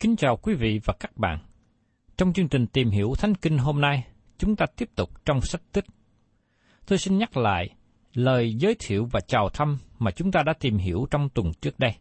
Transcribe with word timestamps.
Kính 0.00 0.16
chào 0.16 0.36
quý 0.36 0.54
vị 0.54 0.80
và 0.84 0.94
các 1.00 1.16
bạn. 1.16 1.38
Trong 2.16 2.32
chương 2.32 2.48
trình 2.48 2.66
tìm 2.66 2.90
hiểu 2.90 3.14
Thánh 3.18 3.34
Kinh 3.34 3.58
hôm 3.58 3.80
nay, 3.80 4.06
chúng 4.38 4.56
ta 4.56 4.66
tiếp 4.76 4.90
tục 4.94 5.10
trong 5.24 5.40
sách 5.40 5.62
tích. 5.72 5.84
Tôi 6.86 6.98
xin 6.98 7.18
nhắc 7.18 7.36
lại 7.36 7.68
lời 8.14 8.54
giới 8.54 8.76
thiệu 8.78 9.08
và 9.12 9.20
chào 9.20 9.48
thăm 9.48 9.78
mà 9.98 10.10
chúng 10.10 10.32
ta 10.32 10.42
đã 10.46 10.52
tìm 10.60 10.78
hiểu 10.78 11.06
trong 11.10 11.28
tuần 11.28 11.52
trước 11.60 11.78
đây. 11.78 11.94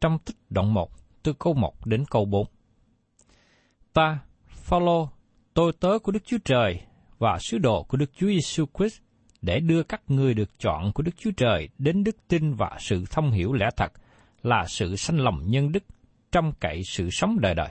Trong 0.00 0.18
tích 0.18 0.36
đoạn 0.50 0.74
1, 0.74 0.90
từ 1.22 1.32
câu 1.32 1.54
1 1.54 1.86
đến 1.86 2.04
câu 2.10 2.24
4. 2.24 2.46
Ta, 3.92 4.18
Phaolô, 4.46 5.08
tôi 5.54 5.72
tớ 5.80 5.98
của 5.98 6.12
Đức 6.12 6.24
Chúa 6.24 6.38
Trời 6.44 6.80
và 7.18 7.38
sứ 7.40 7.58
đồ 7.58 7.82
của 7.82 7.96
Đức 7.96 8.10
Chúa 8.16 8.28
Giêsu 8.28 8.64
Christ 8.78 9.00
để 9.42 9.60
đưa 9.60 9.82
các 9.82 10.02
người 10.06 10.34
được 10.34 10.58
chọn 10.58 10.92
của 10.92 11.02
Đức 11.02 11.16
Chúa 11.16 11.32
Trời 11.36 11.68
đến 11.78 12.04
đức 12.04 12.16
tin 12.28 12.54
và 12.54 12.76
sự 12.80 13.04
thông 13.10 13.30
hiểu 13.30 13.52
lẽ 13.52 13.66
thật 13.76 13.92
là 14.42 14.64
sự 14.68 14.96
sanh 14.96 15.20
lòng 15.20 15.50
nhân 15.50 15.72
đức 15.72 15.82
trong 16.32 16.52
cậy 16.60 16.80
sự 16.84 17.10
sống 17.10 17.40
đời 17.40 17.54
đời. 17.54 17.68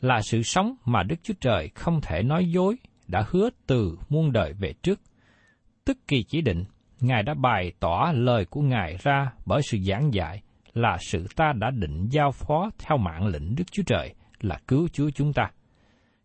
Là 0.00 0.20
sự 0.22 0.42
sống 0.42 0.74
mà 0.84 1.02
Đức 1.02 1.16
Chúa 1.22 1.34
Trời 1.40 1.68
không 1.74 2.00
thể 2.00 2.22
nói 2.22 2.50
dối 2.50 2.76
đã 3.08 3.24
hứa 3.28 3.50
từ 3.66 3.98
muôn 4.08 4.32
đời 4.32 4.52
về 4.52 4.72
trước. 4.82 5.00
Tức 5.84 5.98
kỳ 6.08 6.22
chỉ 6.22 6.40
định, 6.40 6.64
Ngài 7.00 7.22
đã 7.22 7.34
bày 7.34 7.72
tỏ 7.80 8.12
lời 8.14 8.44
của 8.44 8.60
Ngài 8.60 8.96
ra 9.02 9.32
bởi 9.46 9.62
sự 9.62 9.78
giảng 9.78 10.14
dạy 10.14 10.42
là 10.74 10.98
sự 11.00 11.26
ta 11.36 11.52
đã 11.56 11.70
định 11.70 12.08
giao 12.10 12.32
phó 12.32 12.70
theo 12.78 12.98
mạng 12.98 13.26
lệnh 13.26 13.54
Đức 13.54 13.72
Chúa 13.72 13.82
Trời 13.86 14.14
là 14.40 14.58
cứu 14.68 14.88
Chúa 14.88 15.10
chúng 15.10 15.32
ta. 15.32 15.50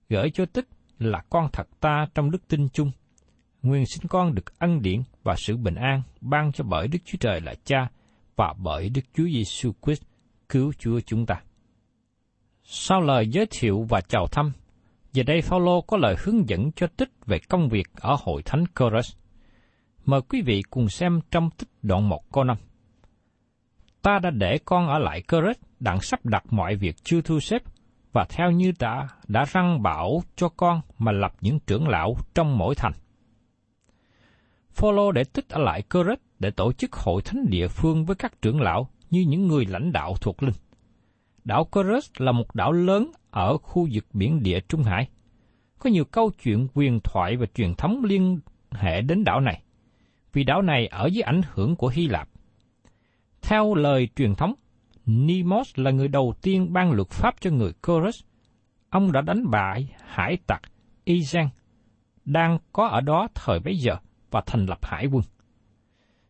Gửi 0.10 0.30
cho 0.34 0.46
tích 0.46 0.66
là 1.00 1.24
con 1.30 1.50
thật 1.54 1.68
ta 1.80 2.08
trong 2.16 2.32
đức 2.32 2.48
tin 2.48 2.70
chung. 2.70 2.92
Nguyên 3.62 3.86
xin 3.86 4.08
con 4.08 4.36
được 4.36 4.60
ân 4.60 4.82
điển 4.82 5.02
và 5.24 5.36
sự 5.38 5.58
bình 5.58 5.76
an 5.76 6.02
ban 6.22 6.52
cho 6.52 6.64
bởi 6.64 6.88
Đức 6.88 7.00
Chúa 7.06 7.18
Trời 7.20 7.42
là 7.42 7.54
Cha 7.66 7.88
và 8.36 8.54
bởi 8.58 8.90
Đức 8.90 9.02
Chúa 9.14 9.28
Giêsu 9.34 9.72
Christ 9.86 10.04
cứu 10.50 10.74
Chúa 10.78 11.00
chúng 11.06 11.26
ta. 11.26 11.42
Sau 12.64 13.02
lời 13.02 13.28
giới 13.28 13.46
thiệu 13.52 13.86
và 13.90 14.02
chào 14.02 14.28
thăm, 14.28 14.52
giờ 15.14 15.24
đây 15.24 15.42
Phaolô 15.42 15.82
có 15.82 15.98
lời 15.98 16.16
hướng 16.20 16.50
dẫn 16.50 16.72
cho 16.72 16.88
tích 16.88 17.12
về 17.26 17.40
công 17.40 17.70
việc 17.70 17.88
ở 17.96 18.18
hội 18.20 18.42
thánh 18.44 18.66
Corinth. 18.68 19.18
Mời 20.06 20.22
quý 20.22 20.42
vị 20.42 20.62
cùng 20.70 20.90
xem 20.90 21.20
trong 21.32 21.50
tích 21.58 21.70
đoạn 21.82 22.10
1 22.10 22.32
câu 22.32 22.44
5. 22.44 22.58
Ta 24.02 24.20
đã 24.20 24.30
để 24.30 24.58
con 24.66 24.88
ở 24.88 25.00
lại 25.00 25.22
Corinth 25.22 25.62
đặng 25.80 26.02
sắp 26.02 26.26
đặt 26.26 26.44
mọi 26.50 26.76
việc 26.76 26.96
chưa 27.04 27.22
thu 27.22 27.40
xếp 27.40 27.62
và 28.14 28.26
theo 28.30 28.52
như 28.52 28.72
đã 28.80 29.08
đã 29.28 29.46
răng 29.52 29.82
bảo 29.84 30.24
cho 30.36 30.50
con 30.50 30.82
mà 30.98 31.12
lập 31.12 31.34
những 31.42 31.60
trưởng 31.60 31.88
lão 31.88 32.16
trong 32.34 32.58
mỗi 32.58 32.76
thành. 32.76 32.94
Phaolô 34.72 35.12
để 35.12 35.24
tích 35.24 35.50
ở 35.50 35.60
lại 35.60 35.82
Corinth 35.82 36.22
để 36.40 36.52
tổ 36.52 36.74
chức 36.74 36.94
hội 36.94 37.22
thánh 37.22 37.46
địa 37.50 37.68
phương 37.68 38.06
với 38.06 38.16
các 38.16 38.42
trưởng 38.42 38.62
lão 38.62 38.90
như 39.10 39.22
những 39.22 39.48
người 39.48 39.66
lãnh 39.66 39.92
đạo 39.92 40.16
thuộc 40.22 40.44
linh. 40.44 40.56
Đảo 41.44 41.66
Corus 41.66 42.12
là 42.18 42.32
một 42.32 42.56
đảo 42.56 42.72
lớn 42.72 43.12
ở 43.32 43.58
khu 43.58 43.88
vực 43.94 44.06
biển 44.14 44.44
địa 44.44 44.60
Trung 44.60 44.84
Hải. 44.84 45.10
Có 45.80 45.90
nhiều 45.90 46.06
câu 46.06 46.32
chuyện 46.44 46.68
quyền 46.74 47.00
thoại 47.04 47.38
và 47.38 47.46
truyền 47.46 47.76
thống 47.76 48.04
liên 48.04 48.40
hệ 48.72 49.02
đến 49.02 49.24
đảo 49.24 49.40
này, 49.40 49.62
vì 50.34 50.44
đảo 50.44 50.62
này 50.62 50.88
ở 50.88 51.06
dưới 51.06 51.22
ảnh 51.22 51.42
hưởng 51.54 51.76
của 51.76 51.88
Hy 51.88 52.08
Lạp. 52.08 52.30
Theo 53.42 53.76
lời 53.76 54.10
truyền 54.16 54.36
thống, 54.36 54.54
Nemos 55.06 55.72
là 55.76 55.92
người 55.92 56.08
đầu 56.08 56.34
tiên 56.42 56.74
ban 56.74 56.92
luật 56.92 57.10
pháp 57.10 57.36
cho 57.42 57.50
người 57.50 57.74
Corus. 57.74 58.24
Ông 58.90 59.12
đã 59.12 59.22
đánh 59.22 59.50
bại 59.52 59.88
hải 60.06 60.38
tặc 60.48 60.62
Izan 61.06 61.48
đang 62.26 62.60
có 62.72 62.88
ở 62.88 63.02
đó 63.02 63.28
thời 63.36 63.60
bấy 63.60 63.78
giờ 63.78 63.96
và 64.32 64.42
thành 64.46 64.66
lập 64.66 64.80
hải 64.82 65.06
quân. 65.06 65.24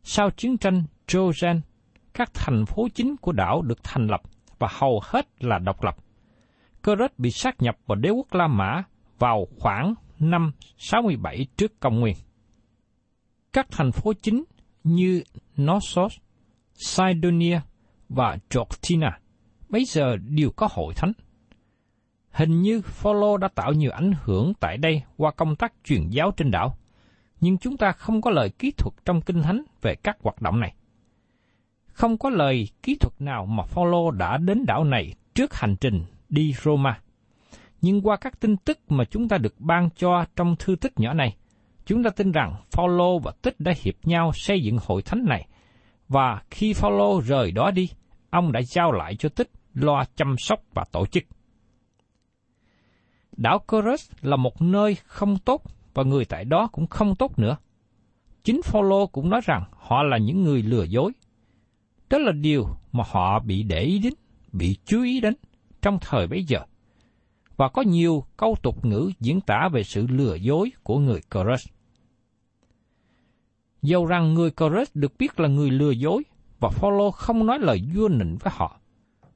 Sau 0.04 0.30
chiến 0.30 0.58
tranh 0.58 0.84
Trojan, 1.08 1.60
các 2.14 2.34
thành 2.34 2.66
phố 2.66 2.88
chính 2.94 3.16
của 3.18 3.32
đảo 3.32 3.62
được 3.62 3.84
thành 3.84 4.08
lập 4.08 4.22
và 4.60 4.68
hầu 4.72 5.02
hết 5.04 5.28
là 5.40 5.60
độc 5.60 5.84
lập. 5.84 5.96
Corinth 6.84 7.20
bị 7.20 7.32
sát 7.32 7.62
nhập 7.62 7.78
vào 7.86 7.96
đế 7.96 8.10
quốc 8.10 8.34
La 8.34 8.48
Mã 8.48 8.84
vào 9.20 9.48
khoảng 9.60 9.94
năm 10.20 10.52
67 10.78 11.48
trước 11.58 11.80
công 11.80 12.00
nguyên. 12.00 12.16
Các 13.54 13.68
thành 13.72 13.92
phố 13.92 14.14
chính 14.14 14.44
như 14.84 15.24
Knossos, 15.56 16.18
Sidonia 16.74 17.62
và 18.10 18.38
Georgina 18.50 19.20
bây 19.70 19.86
giờ 19.86 20.18
đều 20.18 20.50
có 20.56 20.68
hội 20.72 20.94
thánh. 20.94 21.12
Hình 22.32 22.62
như 22.62 22.82
Phaolô 22.82 23.38
đã 23.38 23.48
tạo 23.48 23.74
nhiều 23.74 23.92
ảnh 23.92 24.12
hưởng 24.24 24.54
tại 24.60 24.78
đây 24.78 25.04
qua 25.18 25.32
công 25.32 25.56
tác 25.56 25.74
truyền 25.84 26.10
giáo 26.10 26.32
trên 26.38 26.52
đảo, 26.52 26.78
nhưng 27.42 27.58
chúng 27.58 27.78
ta 27.78 27.92
không 27.92 28.22
có 28.22 28.32
lời 28.32 28.50
kỹ 28.50 28.72
thuật 28.72 28.94
trong 29.06 29.22
kinh 29.22 29.42
thánh 29.42 29.64
về 29.82 29.96
các 29.96 30.18
hoạt 30.22 30.42
động 30.42 30.60
này. 30.60 30.74
Không 32.00 32.18
có 32.18 32.30
lời 32.30 32.68
kỹ 32.84 32.96
thuật 32.96 33.22
nào 33.22 33.46
mà 33.46 33.64
Phaolô 33.64 34.12
đã 34.12 34.38
đến 34.38 34.66
đảo 34.68 34.84
này 34.84 35.14
trước 35.36 35.54
hành 35.54 35.76
trình 35.82 36.04
đi 36.30 36.54
Roma. 36.64 37.00
Nhưng 37.82 38.02
qua 38.02 38.18
các 38.18 38.40
tin 38.40 38.58
tức 38.58 38.80
mà 38.90 39.04
chúng 39.06 39.28
ta 39.28 39.38
được 39.38 39.56
ban 39.60 39.90
cho 39.96 40.26
trong 40.36 40.56
thư 40.60 40.76
tích 40.76 41.00
nhỏ 41.00 41.14
này, 41.14 41.36
chúng 41.86 42.04
ta 42.04 42.10
tin 42.10 42.32
rằng 42.32 42.56
Phaolô 42.72 43.20
và 43.20 43.32
Tích 43.42 43.60
đã 43.60 43.74
hiệp 43.84 43.96
nhau 44.04 44.32
xây 44.34 44.62
dựng 44.64 44.78
hội 44.86 45.02
thánh 45.02 45.26
này, 45.26 45.48
và 46.08 46.42
khi 46.52 46.74
Phaolô 46.74 47.22
rời 47.22 47.52
đó 47.52 47.72
đi, 47.72 47.90
ông 48.30 48.52
đã 48.52 48.62
giao 48.62 48.92
lại 48.92 49.16
cho 49.16 49.30
Tích 49.30 49.50
lo 49.74 50.04
chăm 50.16 50.36
sóc 50.38 50.60
và 50.74 50.84
tổ 50.92 51.06
chức. 51.06 51.24
Đảo 53.38 53.60
Corus 53.68 54.12
là 54.22 54.36
một 54.36 54.62
nơi 54.62 54.98
không 55.06 55.38
tốt 55.38 55.64
và 55.94 56.04
người 56.04 56.26
tại 56.26 56.46
đó 56.46 56.70
cũng 56.72 56.88
không 56.88 57.16
tốt 57.16 57.40
nữa. 57.40 57.58
Chính 58.44 58.62
Phaolô 58.62 59.08
cũng 59.08 59.30
nói 59.30 59.42
rằng 59.44 59.64
họ 59.72 60.04
là 60.04 60.18
những 60.18 60.44
người 60.44 60.62
lừa 60.62 60.84
dối. 60.84 61.12
Đó 62.10 62.18
là 62.18 62.32
điều 62.32 62.68
mà 62.92 63.04
họ 63.08 63.40
bị 63.40 63.64
để 63.64 63.82
ý 63.82 64.00
đến, 64.00 64.14
bị 64.52 64.78
chú 64.86 65.04
ý 65.04 65.22
đến 65.22 65.34
trong 65.82 65.98
thời 66.02 66.28
bấy 66.28 66.44
giờ. 66.44 66.60
Và 67.58 67.70
có 67.70 67.82
nhiều 67.82 68.24
câu 68.38 68.56
tục 68.64 68.86
ngữ 68.86 69.12
diễn 69.20 69.42
tả 69.42 69.70
về 69.74 69.84
sự 69.84 70.08
lừa 70.08 70.36
dối 70.36 70.72
của 70.84 71.00
người 71.00 71.22
Corus. 71.32 71.68
Dầu 73.82 74.06
rằng 74.06 74.34
người 74.34 74.52
Corus 74.52 74.90
được 74.94 75.14
biết 75.20 75.40
là 75.40 75.48
người 75.48 75.72
lừa 75.72 75.92
dối, 75.92 76.24
và 76.60 76.70
Phaolô 76.70 77.12
không 77.12 77.46
nói 77.46 77.60
lời 77.60 77.82
vua 77.96 78.10
nịnh 78.10 78.38
với 78.40 78.54
họ. 78.56 78.80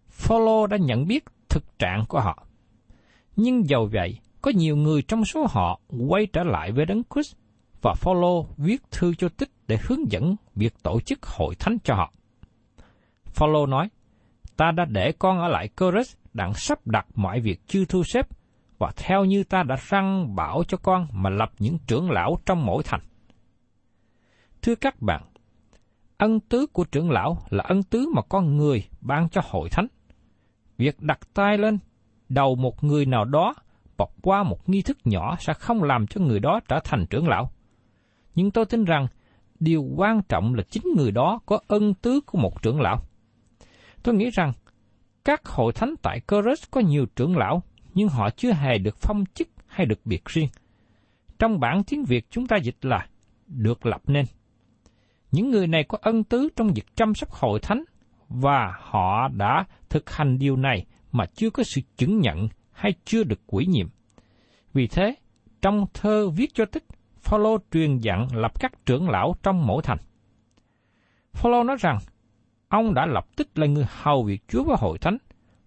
Phaolô 0.10 0.68
đã 0.68 0.78
nhận 0.78 1.08
biết 1.08 1.26
thực 1.50 1.80
trạng 1.80 2.06
của 2.08 2.20
họ. 2.20 2.48
Nhưng 3.36 3.70
dầu 3.70 3.90
vậy, 3.92 4.20
có 4.42 4.52
nhiều 4.56 4.76
người 4.76 5.02
trong 5.02 5.26
số 5.26 5.46
họ 5.50 5.80
quay 6.08 6.26
trở 6.26 6.44
lại 6.44 6.72
với 6.72 6.86
Đấng 6.86 7.04
Christ 7.14 7.36
và 7.82 7.94
Phaolô 7.94 8.48
viết 8.58 8.82
thư 8.92 9.14
cho 9.16 9.30
Tích 9.30 9.50
để 9.68 9.78
hướng 9.88 10.12
dẫn 10.12 10.36
việc 10.56 10.74
tổ 10.84 11.00
chức 11.00 11.26
hội 11.26 11.56
thánh 11.56 11.78
cho 11.84 11.96
họ. 11.96 12.14
Phaolô 13.34 13.66
nói: 13.66 13.90
Ta 14.58 14.72
đã 14.72 14.86
để 14.86 15.12
con 15.12 15.40
ở 15.40 15.48
lại 15.48 15.68
Corinth 15.68 16.18
đặng 16.34 16.54
sắp 16.54 16.88
đặt 16.88 17.06
mọi 17.16 17.40
việc 17.40 17.68
chưa 17.68 17.86
thu 17.86 18.04
xếp 18.04 18.28
và 18.78 18.92
theo 18.96 19.26
như 19.26 19.44
ta 19.44 19.64
đã 19.64 19.76
răng 19.90 20.36
bảo 20.36 20.64
cho 20.68 20.78
con 20.78 21.08
mà 21.12 21.30
lập 21.30 21.52
những 21.60 21.78
trưởng 21.88 22.12
lão 22.12 22.38
trong 22.46 22.66
mỗi 22.66 22.84
thành. 22.84 23.02
Thưa 24.62 24.76
các 24.76 25.02
bạn, 25.02 25.24
ân 26.18 26.40
tứ 26.40 26.66
của 26.74 26.84
trưởng 26.84 27.12
lão 27.12 27.38
là 27.50 27.64
ân 27.64 27.84
tứ 27.84 28.06
mà 28.16 28.22
con 28.22 28.58
người 28.58 28.84
ban 29.02 29.30
cho 29.30 29.42
hội 29.46 29.70
thánh. 29.70 29.88
Việc 30.78 31.02
đặt 31.02 31.20
tay 31.34 31.58
lên 31.58 31.80
đầu 32.30 32.56
một 32.56 32.84
người 32.84 33.06
nào 33.06 33.26
đó 33.26 33.54
bọc 33.98 34.14
qua 34.22 34.44
một 34.44 34.70
nghi 34.70 34.82
thức 34.82 34.98
nhỏ 35.04 35.36
sẽ 35.40 35.54
không 35.54 35.84
làm 35.84 36.08
cho 36.08 36.22
người 36.22 36.40
đó 36.40 36.60
trở 36.68 36.80
thành 36.84 37.06
trưởng 37.10 37.28
lão. 37.28 37.52
Nhưng 38.36 38.52
tôi 38.52 38.66
tin 38.66 38.86
rằng 38.86 39.08
điều 39.60 39.84
quan 39.96 40.22
trọng 40.22 40.56
là 40.56 40.64
chính 40.70 40.84
người 40.98 41.12
đó 41.12 41.40
có 41.46 41.60
ân 41.68 41.94
tứ 41.94 42.22
của 42.26 42.38
một 42.38 42.62
trưởng 42.62 42.82
lão. 42.82 43.02
Tôi 44.04 44.16
nghĩ 44.16 44.30
rằng 44.30 44.54
các 45.26 45.46
hội 45.46 45.74
thánh 45.74 45.96
tại 46.02 46.20
Corinth 46.20 46.72
có 46.72 46.82
nhiều 46.82 47.06
trưởng 47.16 47.38
lão, 47.38 47.64
nhưng 47.94 48.08
họ 48.08 48.30
chưa 48.30 48.54
hề 48.54 48.78
được 48.78 48.98
phong 48.98 49.24
chức 49.34 49.48
hay 49.68 49.86
được 49.86 50.06
biệt 50.06 50.26
riêng. 50.26 50.50
Trong 51.40 51.60
bản 51.60 51.84
tiếng 51.84 52.04
Việt 52.04 52.26
chúng 52.30 52.48
ta 52.48 52.58
dịch 52.58 52.86
là 52.86 53.08
được 53.48 53.86
lập 53.86 54.02
nên. 54.08 54.26
Những 55.32 55.50
người 55.50 55.68
này 55.68 55.84
có 55.84 55.98
ân 56.02 56.24
tứ 56.24 56.50
trong 56.56 56.74
việc 56.74 56.96
chăm 56.96 57.16
sóc 57.16 57.32
hội 57.32 57.60
thánh 57.60 57.84
và 58.30 58.74
họ 58.80 59.28
đã 59.28 59.66
thực 59.90 60.10
hành 60.10 60.38
điều 60.38 60.56
này 60.56 60.86
mà 61.12 61.26
chưa 61.26 61.50
có 61.50 61.64
sự 61.64 61.82
chứng 61.98 62.20
nhận 62.20 62.48
hay 62.72 62.94
chưa 63.06 63.24
được 63.24 63.40
quỷ 63.48 63.66
nhiệm. 63.66 63.88
Vì 64.74 64.88
thế, 64.88 65.16
trong 65.62 65.86
thơ 65.94 66.30
viết 66.30 66.54
cho 66.54 66.66
tích, 66.66 66.84
Phaolô 67.20 67.58
truyền 67.72 67.98
dặn 67.98 68.28
lập 68.36 68.60
các 68.60 68.86
trưởng 68.86 69.10
lão 69.10 69.36
trong 69.44 69.68
mỗi 69.68 69.84
thành. 69.84 69.98
Phaolô 71.34 71.64
nói 71.64 71.76
rằng, 71.80 71.98
ông 72.74 72.94
đã 72.94 73.06
lập 73.06 73.36
tích 73.36 73.60
là 73.60 73.68
người 73.68 73.86
hầu 73.90 74.24
việc 74.24 74.44
Chúa 74.48 74.64
với 74.64 74.78
hội 74.80 74.98
thánh, 74.98 75.18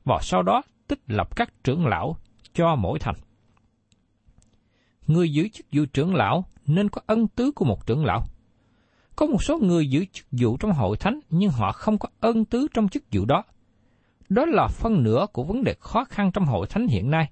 và 0.04 0.18
sau 0.22 0.42
đó 0.42 0.62
tích 0.88 1.00
lập 1.06 1.36
các 1.36 1.64
trưởng 1.64 1.86
lão 1.86 2.16
cho 2.54 2.76
mỗi 2.76 2.98
thành. 2.98 3.14
Người 5.06 5.32
giữ 5.32 5.48
chức 5.48 5.66
vụ 5.72 5.84
trưởng 5.92 6.14
lão 6.14 6.44
nên 6.66 6.88
có 6.88 7.00
ân 7.06 7.28
tứ 7.28 7.50
của 7.54 7.64
một 7.64 7.86
trưởng 7.86 8.04
lão. 8.04 8.24
Có 9.16 9.26
một 9.26 9.42
số 9.42 9.58
người 9.58 9.90
giữ 9.90 10.04
chức 10.12 10.26
vụ 10.30 10.56
trong 10.56 10.72
hội 10.72 10.96
thánh 10.96 11.20
nhưng 11.30 11.50
họ 11.50 11.72
không 11.72 11.98
có 11.98 12.08
ân 12.20 12.44
tứ 12.44 12.66
trong 12.74 12.88
chức 12.88 13.02
vụ 13.12 13.24
đó. 13.24 13.42
Đó 14.28 14.46
là 14.46 14.66
phân 14.66 15.02
nửa 15.02 15.26
của 15.32 15.44
vấn 15.44 15.64
đề 15.64 15.74
khó 15.80 16.04
khăn 16.04 16.30
trong 16.32 16.44
hội 16.44 16.66
thánh 16.66 16.86
hiện 16.86 17.10
nay. 17.10 17.30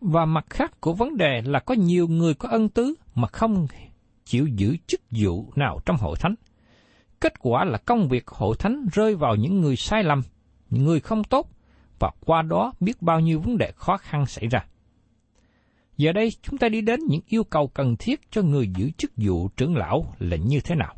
Và 0.00 0.24
mặt 0.24 0.46
khác 0.50 0.80
của 0.80 0.92
vấn 0.92 1.16
đề 1.16 1.42
là 1.44 1.60
có 1.60 1.74
nhiều 1.74 2.08
người 2.08 2.34
có 2.34 2.48
ân 2.48 2.68
tứ 2.68 2.94
mà 3.14 3.28
không 3.28 3.66
chịu 4.24 4.46
giữ 4.46 4.76
chức 4.86 5.00
vụ 5.10 5.52
nào 5.56 5.80
trong 5.86 5.96
hội 5.96 6.16
thánh. 6.20 6.34
Kết 7.24 7.38
quả 7.38 7.64
là 7.64 7.78
công 7.78 8.08
việc 8.08 8.28
hội 8.28 8.56
thánh 8.58 8.86
rơi 8.92 9.14
vào 9.14 9.36
những 9.36 9.60
người 9.60 9.76
sai 9.76 10.02
lầm, 10.04 10.22
những 10.70 10.84
người 10.84 11.00
không 11.00 11.24
tốt, 11.24 11.50
và 11.98 12.10
qua 12.26 12.42
đó 12.42 12.72
biết 12.80 13.02
bao 13.02 13.20
nhiêu 13.20 13.40
vấn 13.40 13.58
đề 13.58 13.72
khó 13.76 13.96
khăn 13.96 14.26
xảy 14.26 14.46
ra. 14.48 14.64
Giờ 15.96 16.12
đây 16.12 16.32
chúng 16.42 16.58
ta 16.58 16.68
đi 16.68 16.80
đến 16.80 17.00
những 17.08 17.20
yêu 17.26 17.44
cầu 17.44 17.68
cần 17.68 17.96
thiết 17.98 18.20
cho 18.30 18.42
người 18.42 18.68
giữ 18.76 18.90
chức 18.90 19.12
vụ 19.16 19.48
trưởng 19.48 19.76
lão 19.76 20.14
là 20.18 20.36
như 20.36 20.60
thế 20.60 20.74
nào. 20.74 20.94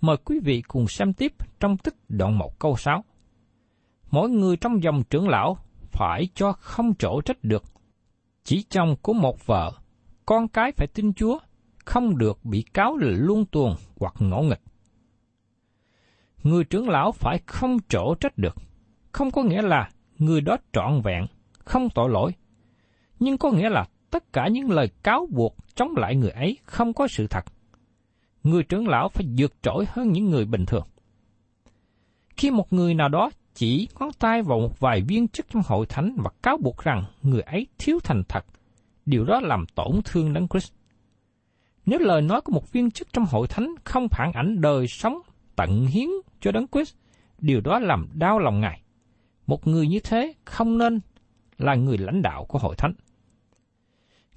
Mời 0.00 0.16
quý 0.16 0.40
vị 0.40 0.62
cùng 0.68 0.88
xem 0.88 1.12
tiếp 1.12 1.32
trong 1.60 1.76
tích 1.76 1.96
đoạn 2.08 2.38
một 2.38 2.58
câu 2.58 2.76
6. 2.76 3.04
Mỗi 4.10 4.30
người 4.30 4.56
trong 4.56 4.82
dòng 4.82 5.02
trưởng 5.10 5.28
lão 5.28 5.58
phải 5.92 6.28
cho 6.34 6.52
không 6.52 6.94
chỗ 6.98 7.20
trách 7.20 7.44
được. 7.44 7.64
Chỉ 8.44 8.62
chồng 8.62 8.96
của 9.02 9.12
một 9.12 9.46
vợ, 9.46 9.72
con 10.26 10.48
cái 10.48 10.72
phải 10.72 10.86
tin 10.86 11.12
Chúa, 11.12 11.38
không 11.84 12.18
được 12.18 12.44
bị 12.44 12.62
cáo 12.62 12.96
là 12.96 13.10
luôn 13.10 13.44
tuồng 13.46 13.76
hoặc 13.96 14.14
ngỗ 14.18 14.42
nghịch. 14.42 14.60
Người 16.44 16.64
trưởng 16.64 16.88
lão 16.88 17.12
phải 17.12 17.40
không 17.46 17.78
chỗ 17.88 18.14
trách 18.14 18.38
được, 18.38 18.54
không 19.12 19.30
có 19.30 19.42
nghĩa 19.42 19.62
là 19.62 19.90
người 20.18 20.40
đó 20.40 20.56
trọn 20.72 21.00
vẹn, 21.00 21.26
không 21.58 21.88
tội 21.94 22.10
lỗi, 22.10 22.32
nhưng 23.20 23.38
có 23.38 23.50
nghĩa 23.50 23.68
là 23.68 23.84
tất 24.10 24.32
cả 24.32 24.48
những 24.48 24.70
lời 24.70 24.88
cáo 25.02 25.26
buộc 25.30 25.56
chống 25.74 25.96
lại 25.96 26.16
người 26.16 26.30
ấy 26.30 26.58
không 26.64 26.92
có 26.92 27.08
sự 27.08 27.26
thật. 27.26 27.44
Người 28.42 28.62
trưởng 28.62 28.88
lão 28.88 29.08
phải 29.08 29.26
vượt 29.38 29.52
trội 29.62 29.84
hơn 29.88 30.12
những 30.12 30.30
người 30.30 30.44
bình 30.44 30.66
thường. 30.66 30.84
Khi 32.36 32.50
một 32.50 32.72
người 32.72 32.94
nào 32.94 33.08
đó 33.08 33.30
chỉ 33.54 33.88
ngón 33.98 34.12
tay 34.12 34.42
vào 34.42 34.60
một 34.60 34.80
vài 34.80 35.02
viên 35.02 35.28
chức 35.28 35.46
trong 35.50 35.62
hội 35.66 35.86
thánh 35.86 36.16
và 36.16 36.30
cáo 36.42 36.56
buộc 36.56 36.78
rằng 36.78 37.04
người 37.22 37.40
ấy 37.40 37.66
thiếu 37.78 37.98
thành 38.04 38.22
thật, 38.28 38.44
điều 39.06 39.24
đó 39.24 39.40
làm 39.40 39.66
tổn 39.74 40.00
thương 40.04 40.32
đấng 40.32 40.48
Christ. 40.48 40.72
Nếu 41.86 41.98
lời 41.98 42.22
nói 42.22 42.40
của 42.40 42.52
một 42.52 42.72
viên 42.72 42.90
chức 42.90 43.12
trong 43.12 43.24
hội 43.24 43.46
thánh 43.48 43.74
không 43.84 44.08
phản 44.08 44.32
ảnh 44.32 44.60
đời 44.60 44.86
sống 44.88 45.18
tận 45.56 45.86
hiến 45.86 46.08
cho 46.44 46.52
đấng 46.52 46.66
Christ, 46.72 46.94
điều 47.38 47.60
đó 47.60 47.78
làm 47.78 48.08
đau 48.14 48.38
lòng 48.38 48.60
Ngài. 48.60 48.82
Một 49.46 49.66
người 49.66 49.88
như 49.88 50.00
thế 50.00 50.34
không 50.44 50.78
nên 50.78 51.00
là 51.58 51.74
người 51.74 51.98
lãnh 51.98 52.22
đạo 52.22 52.44
của 52.44 52.58
hội 52.58 52.74
thánh. 52.76 52.92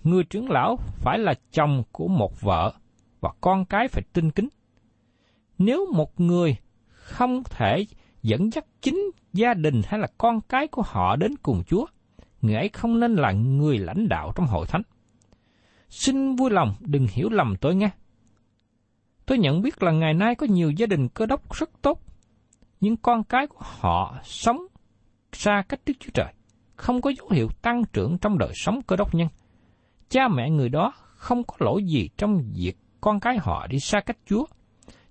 Người 0.03 0.23
trưởng 0.23 0.49
lão 0.49 0.77
phải 0.77 1.19
là 1.19 1.33
chồng 1.51 1.83
của 1.91 2.07
một 2.07 2.41
vợ 2.41 2.73
và 3.19 3.31
con 3.41 3.65
cái 3.65 3.87
phải 3.87 4.03
tinh 4.13 4.31
kính. 4.31 4.49
Nếu 5.57 5.85
một 5.93 6.19
người 6.19 6.55
không 6.87 7.43
thể 7.43 7.85
dẫn 8.21 8.53
dắt 8.53 8.65
chính 8.81 9.11
gia 9.33 9.53
đình 9.53 9.81
hay 9.85 9.99
là 9.99 10.07
con 10.17 10.41
cái 10.41 10.67
của 10.67 10.83
họ 10.85 11.15
đến 11.15 11.35
cùng 11.43 11.63
Chúa, 11.67 11.85
người 12.41 12.55
ấy 12.55 12.69
không 12.69 12.99
nên 12.99 13.15
là 13.15 13.31
người 13.31 13.77
lãnh 13.77 14.07
đạo 14.07 14.31
trong 14.35 14.47
hội 14.47 14.67
thánh. 14.67 14.81
Xin 15.89 16.35
vui 16.35 16.49
lòng 16.49 16.75
đừng 16.79 17.07
hiểu 17.11 17.29
lầm 17.29 17.55
tôi 17.61 17.75
nghe. 17.75 17.89
Tôi 19.27 19.37
nhận 19.37 19.61
biết 19.61 19.83
là 19.83 19.91
ngày 19.91 20.13
nay 20.13 20.35
có 20.35 20.47
nhiều 20.49 20.71
gia 20.71 20.85
đình 20.85 21.09
cơ 21.09 21.25
đốc 21.25 21.53
rất 21.53 21.69
tốt, 21.81 22.01
nhưng 22.79 22.97
con 22.97 23.23
cái 23.23 23.47
của 23.47 23.65
họ 23.79 24.19
sống 24.23 24.57
xa 25.33 25.63
cách 25.69 25.79
Đức 25.85 25.93
Chúa 25.99 26.09
Trời, 26.13 26.33
không 26.75 27.01
có 27.01 27.11
dấu 27.17 27.29
hiệu 27.29 27.49
tăng 27.61 27.83
trưởng 27.93 28.17
trong 28.17 28.37
đời 28.37 28.51
sống 28.53 28.81
cơ 28.87 28.95
đốc 28.95 29.15
nhân. 29.15 29.27
Cha 30.09 30.27
mẹ 30.27 30.49
người 30.49 30.69
đó 30.69 30.93
không 31.15 31.43
có 31.43 31.55
lỗi 31.59 31.83
gì 31.83 32.09
trong 32.17 32.43
việc 32.55 32.77
con 33.01 33.19
cái 33.19 33.37
họ 33.37 33.67
đi 33.67 33.79
xa 33.79 33.99
cách 33.99 34.17
Chúa, 34.25 34.45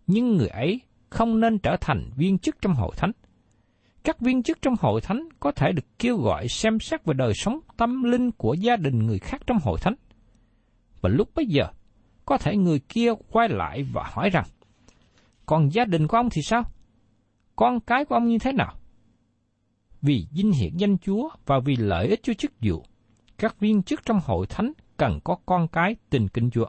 nhưng 0.06 0.36
người 0.36 0.48
ấy 0.48 0.80
không 1.10 1.40
nên 1.40 1.58
trở 1.58 1.76
thành 1.80 2.10
viên 2.16 2.38
chức 2.38 2.56
trong 2.60 2.74
hội 2.74 2.92
thánh. 2.96 3.12
Các 4.04 4.20
viên 4.20 4.42
chức 4.42 4.62
trong 4.62 4.74
hội 4.80 5.00
thánh 5.00 5.28
có 5.40 5.52
thể 5.52 5.72
được 5.72 5.98
kêu 5.98 6.16
gọi 6.16 6.48
xem 6.48 6.80
xét 6.80 7.04
về 7.04 7.14
đời 7.14 7.32
sống 7.34 7.60
tâm 7.76 8.02
linh 8.02 8.30
của 8.30 8.54
gia 8.54 8.76
đình 8.76 9.06
người 9.06 9.18
khác 9.18 9.42
trong 9.46 9.58
hội 9.62 9.78
thánh. 9.80 9.94
Và 11.00 11.08
lúc 11.08 11.28
bấy 11.34 11.46
giờ, 11.46 11.66
có 12.26 12.38
thể 12.38 12.56
người 12.56 12.78
kia 12.78 13.10
quay 13.30 13.48
lại 13.48 13.82
và 13.92 14.10
hỏi 14.12 14.30
rằng, 14.30 14.44
còn 15.46 15.72
gia 15.72 15.84
đình 15.84 16.06
của 16.06 16.16
ông 16.16 16.28
thì 16.30 16.42
sao? 16.42 16.62
Con 17.56 17.80
cái 17.80 18.04
của 18.04 18.14
ông 18.14 18.26
như 18.26 18.38
thế 18.38 18.52
nào? 18.52 18.74
Vì 20.02 20.26
vinh 20.32 20.52
hiển 20.52 20.76
danh 20.76 20.98
Chúa 20.98 21.28
và 21.46 21.60
vì 21.64 21.76
lợi 21.76 22.08
ích 22.08 22.20
cho 22.22 22.34
chức 22.34 22.52
vụ, 22.60 22.84
các 23.38 23.60
viên 23.60 23.82
chức 23.82 24.00
trong 24.04 24.20
hội 24.24 24.46
thánh 24.46 24.72
cần 24.96 25.20
có 25.24 25.36
con 25.46 25.68
cái 25.68 25.96
tình 26.10 26.28
kính 26.28 26.50
Chúa 26.50 26.66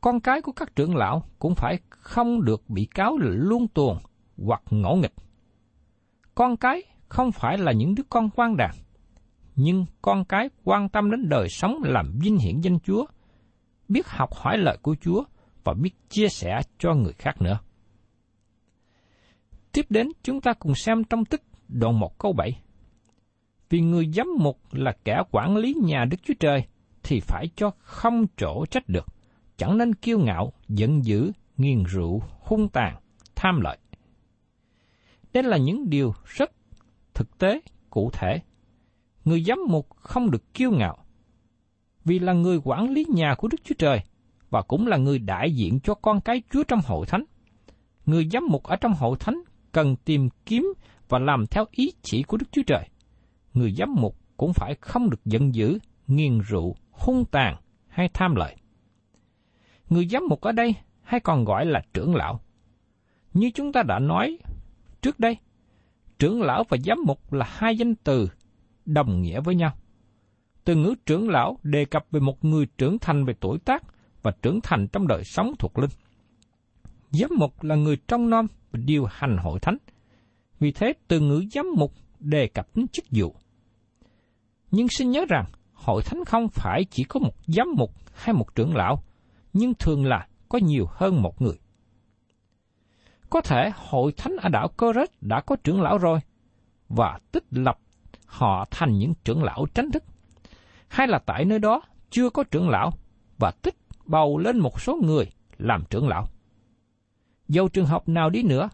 con 0.00 0.20
cái 0.20 0.42
của 0.42 0.52
các 0.52 0.76
trưởng 0.76 0.96
lão 0.96 1.22
cũng 1.38 1.54
phải 1.54 1.78
không 1.90 2.44
được 2.44 2.62
bị 2.68 2.88
cáo 2.94 3.18
là 3.18 3.30
luôn 3.30 3.68
tuồng 3.68 3.98
hoặc 4.46 4.62
ngỗ 4.70 4.94
nghịch. 4.94 5.14
Con 6.34 6.56
cái 6.56 6.82
không 7.08 7.32
phải 7.32 7.58
là 7.58 7.72
những 7.72 7.94
đứa 7.94 8.02
con 8.10 8.30
quan 8.30 8.56
đàn, 8.56 8.70
nhưng 9.56 9.86
con 10.02 10.24
cái 10.24 10.50
quan 10.64 10.88
tâm 10.88 11.10
đến 11.10 11.28
đời 11.28 11.48
sống 11.48 11.78
làm 11.82 12.18
vinh 12.22 12.38
hiển 12.38 12.60
danh 12.60 12.80
Chúa, 12.80 13.04
biết 13.90 14.08
học 14.08 14.34
hỏi 14.34 14.58
lời 14.58 14.78
của 14.82 14.96
Chúa 15.00 15.24
và 15.64 15.74
biết 15.74 15.90
chia 16.08 16.28
sẻ 16.28 16.60
cho 16.78 16.94
người 16.94 17.12
khác 17.12 17.42
nữa. 17.42 17.58
Tiếp 19.72 19.86
đến 19.88 20.08
chúng 20.22 20.40
ta 20.40 20.52
cùng 20.52 20.74
xem 20.74 21.04
trong 21.04 21.24
tích 21.24 21.42
đoạn 21.68 22.00
1 22.00 22.18
câu 22.18 22.32
7. 22.32 22.62
Vì 23.68 23.80
người 23.80 24.10
giám 24.14 24.26
mục 24.38 24.58
là 24.72 24.92
kẻ 25.04 25.22
quản 25.30 25.56
lý 25.56 25.74
nhà 25.82 26.04
Đức 26.10 26.16
Chúa 26.22 26.34
Trời 26.40 26.64
thì 27.02 27.20
phải 27.20 27.46
cho 27.56 27.70
không 27.78 28.26
chỗ 28.36 28.66
trách 28.70 28.88
được 28.88 29.06
chẳng 29.60 29.78
nên 29.78 29.94
kiêu 29.94 30.18
ngạo, 30.18 30.52
giận 30.68 31.04
dữ, 31.04 31.32
nghiền 31.56 31.84
rượu, 31.84 32.22
hung 32.40 32.68
tàn, 32.68 32.96
tham 33.34 33.60
lợi. 33.60 33.78
Đây 35.32 35.42
là 35.42 35.56
những 35.56 35.90
điều 35.90 36.14
rất 36.24 36.50
thực 37.14 37.38
tế, 37.38 37.60
cụ 37.90 38.10
thể. 38.12 38.40
người 39.24 39.44
giám 39.44 39.58
mục 39.68 39.88
không 39.96 40.30
được 40.30 40.54
kiêu 40.54 40.70
ngạo, 40.70 41.04
vì 42.10 42.18
là 42.18 42.32
người 42.32 42.60
quản 42.64 42.90
lý 42.90 43.06
nhà 43.08 43.34
của 43.34 43.48
Đức 43.48 43.58
Chúa 43.64 43.74
Trời 43.78 44.00
và 44.50 44.62
cũng 44.62 44.86
là 44.86 44.96
người 44.96 45.18
đại 45.18 45.52
diện 45.52 45.80
cho 45.80 45.94
con 45.94 46.20
cái 46.20 46.42
Chúa 46.52 46.64
trong 46.64 46.80
hội 46.84 47.06
thánh. 47.06 47.24
Người 48.06 48.28
giám 48.32 48.46
mục 48.48 48.62
ở 48.62 48.76
trong 48.76 48.92
hội 48.92 49.16
thánh 49.20 49.40
cần 49.72 49.96
tìm 49.96 50.28
kiếm 50.46 50.72
và 51.08 51.18
làm 51.18 51.46
theo 51.46 51.64
ý 51.70 51.92
chỉ 52.02 52.22
của 52.22 52.36
Đức 52.36 52.46
Chúa 52.52 52.62
Trời. 52.66 52.88
Người 53.54 53.74
giám 53.78 53.94
mục 53.94 54.16
cũng 54.36 54.52
phải 54.52 54.74
không 54.80 55.10
được 55.10 55.24
giận 55.24 55.54
dữ, 55.54 55.78
nghiền 56.06 56.38
rượu, 56.38 56.76
hung 56.90 57.24
tàn 57.24 57.56
hay 57.88 58.08
tham 58.14 58.34
lợi. 58.36 58.56
Người 59.88 60.08
giám 60.08 60.22
mục 60.28 60.40
ở 60.40 60.52
đây 60.52 60.74
hay 61.02 61.20
còn 61.20 61.44
gọi 61.44 61.66
là 61.66 61.82
trưởng 61.94 62.14
lão. 62.14 62.40
Như 63.34 63.50
chúng 63.54 63.72
ta 63.72 63.82
đã 63.82 63.98
nói 63.98 64.38
trước 65.02 65.20
đây, 65.20 65.36
trưởng 66.18 66.42
lão 66.42 66.64
và 66.68 66.76
giám 66.84 66.98
mục 67.06 67.32
là 67.32 67.46
hai 67.48 67.76
danh 67.76 67.94
từ 67.94 68.28
đồng 68.84 69.22
nghĩa 69.22 69.40
với 69.40 69.54
nhau. 69.54 69.72
Từ 70.70 70.76
ngữ 70.76 70.94
trưởng 71.06 71.28
lão 71.28 71.58
đề 71.62 71.84
cập 71.84 72.06
về 72.10 72.20
một 72.20 72.44
người 72.44 72.66
trưởng 72.78 72.98
thành 72.98 73.24
về 73.24 73.34
tuổi 73.40 73.58
tác 73.58 73.82
và 74.22 74.32
trưởng 74.42 74.60
thành 74.62 74.88
trong 74.92 75.06
đời 75.06 75.22
sống 75.24 75.52
thuộc 75.58 75.78
linh. 75.78 75.90
Giám 77.10 77.30
mục 77.38 77.62
là 77.62 77.74
người 77.74 77.96
trong 78.08 78.30
nom 78.30 78.46
và 78.70 78.80
điều 78.84 79.04
hành 79.04 79.36
hội 79.36 79.60
thánh. 79.60 79.76
Vì 80.60 80.72
thế 80.72 80.92
từ 81.08 81.20
ngữ 81.20 81.44
giám 81.52 81.66
mục 81.76 81.92
đề 82.20 82.46
cập 82.46 82.66
đến 82.74 82.88
chức 82.88 83.04
vụ. 83.10 83.34
Nhưng 84.70 84.88
xin 84.88 85.10
nhớ 85.10 85.24
rằng, 85.28 85.44
hội 85.72 86.02
thánh 86.02 86.24
không 86.24 86.48
phải 86.48 86.84
chỉ 86.90 87.04
có 87.04 87.20
một 87.20 87.34
giám 87.46 87.66
mục 87.76 87.90
hay 88.14 88.34
một 88.34 88.54
trưởng 88.54 88.76
lão, 88.76 89.02
nhưng 89.52 89.74
thường 89.74 90.06
là 90.06 90.26
có 90.48 90.58
nhiều 90.62 90.86
hơn 90.90 91.22
một 91.22 91.42
người. 91.42 91.58
Có 93.30 93.40
thể 93.40 93.72
hội 93.76 94.12
thánh 94.16 94.36
ở 94.36 94.48
đảo 94.48 94.68
Coret 94.76 95.08
đã 95.20 95.40
có 95.40 95.56
trưởng 95.64 95.82
lão 95.82 95.98
rồi, 95.98 96.18
và 96.88 97.18
tích 97.32 97.44
lập 97.50 97.78
họ 98.26 98.66
thành 98.70 98.98
những 98.98 99.12
trưởng 99.24 99.42
lão 99.42 99.66
tránh 99.74 99.90
thức. 99.90 100.04
Hay 100.90 101.08
là 101.08 101.18
tại 101.18 101.44
nơi 101.44 101.58
đó 101.58 101.82
chưa 102.10 102.30
có 102.30 102.44
trưởng 102.50 102.68
lão, 102.68 102.92
và 103.38 103.50
tích 103.50 103.76
bầu 104.04 104.38
lên 104.38 104.58
một 104.58 104.80
số 104.80 104.98
người 105.02 105.24
làm 105.58 105.84
trưởng 105.90 106.08
lão. 106.08 106.28
Dầu 107.48 107.68
trường 107.68 107.86
hợp 107.86 108.08
nào 108.08 108.30
đi 108.30 108.42
nữa, 108.42 108.68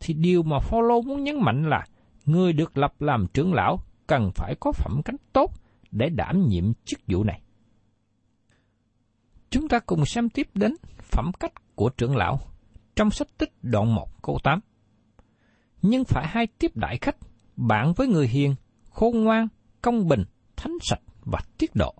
thì 0.00 0.14
điều 0.14 0.42
mà 0.42 0.58
Phaolô 0.58 1.02
muốn 1.02 1.24
nhấn 1.24 1.40
mạnh 1.40 1.70
là 1.70 1.86
người 2.26 2.52
được 2.52 2.78
lập 2.78 3.00
làm 3.00 3.26
trưởng 3.34 3.54
lão 3.54 3.78
cần 4.06 4.30
phải 4.34 4.54
có 4.60 4.72
phẩm 4.72 5.02
cách 5.04 5.14
tốt 5.32 5.50
để 5.90 6.08
đảm 6.08 6.48
nhiệm 6.48 6.72
chức 6.84 7.00
vụ 7.06 7.24
này. 7.24 7.42
Chúng 9.50 9.68
ta 9.68 9.78
cùng 9.78 10.06
xem 10.06 10.28
tiếp 10.28 10.48
đến 10.54 10.74
phẩm 10.98 11.32
cách 11.40 11.52
của 11.74 11.88
trưởng 11.88 12.16
lão 12.16 12.40
trong 12.96 13.10
sách 13.10 13.28
tích 13.38 13.52
đoạn 13.62 13.94
1 13.94 14.22
câu 14.22 14.38
8. 14.42 14.60
Nhưng 15.82 16.04
phải 16.04 16.26
hai 16.28 16.46
tiếp 16.46 16.76
đại 16.76 16.98
khách, 17.00 17.16
bạn 17.56 17.92
với 17.92 18.08
người 18.08 18.28
hiền, 18.28 18.54
khôn 18.90 19.24
ngoan, 19.24 19.48
công 19.82 20.08
bình, 20.08 20.24
thánh 20.56 20.72
sạch 20.80 21.00
và 21.24 21.38
tiết 21.58 21.70
độ. 21.74 21.94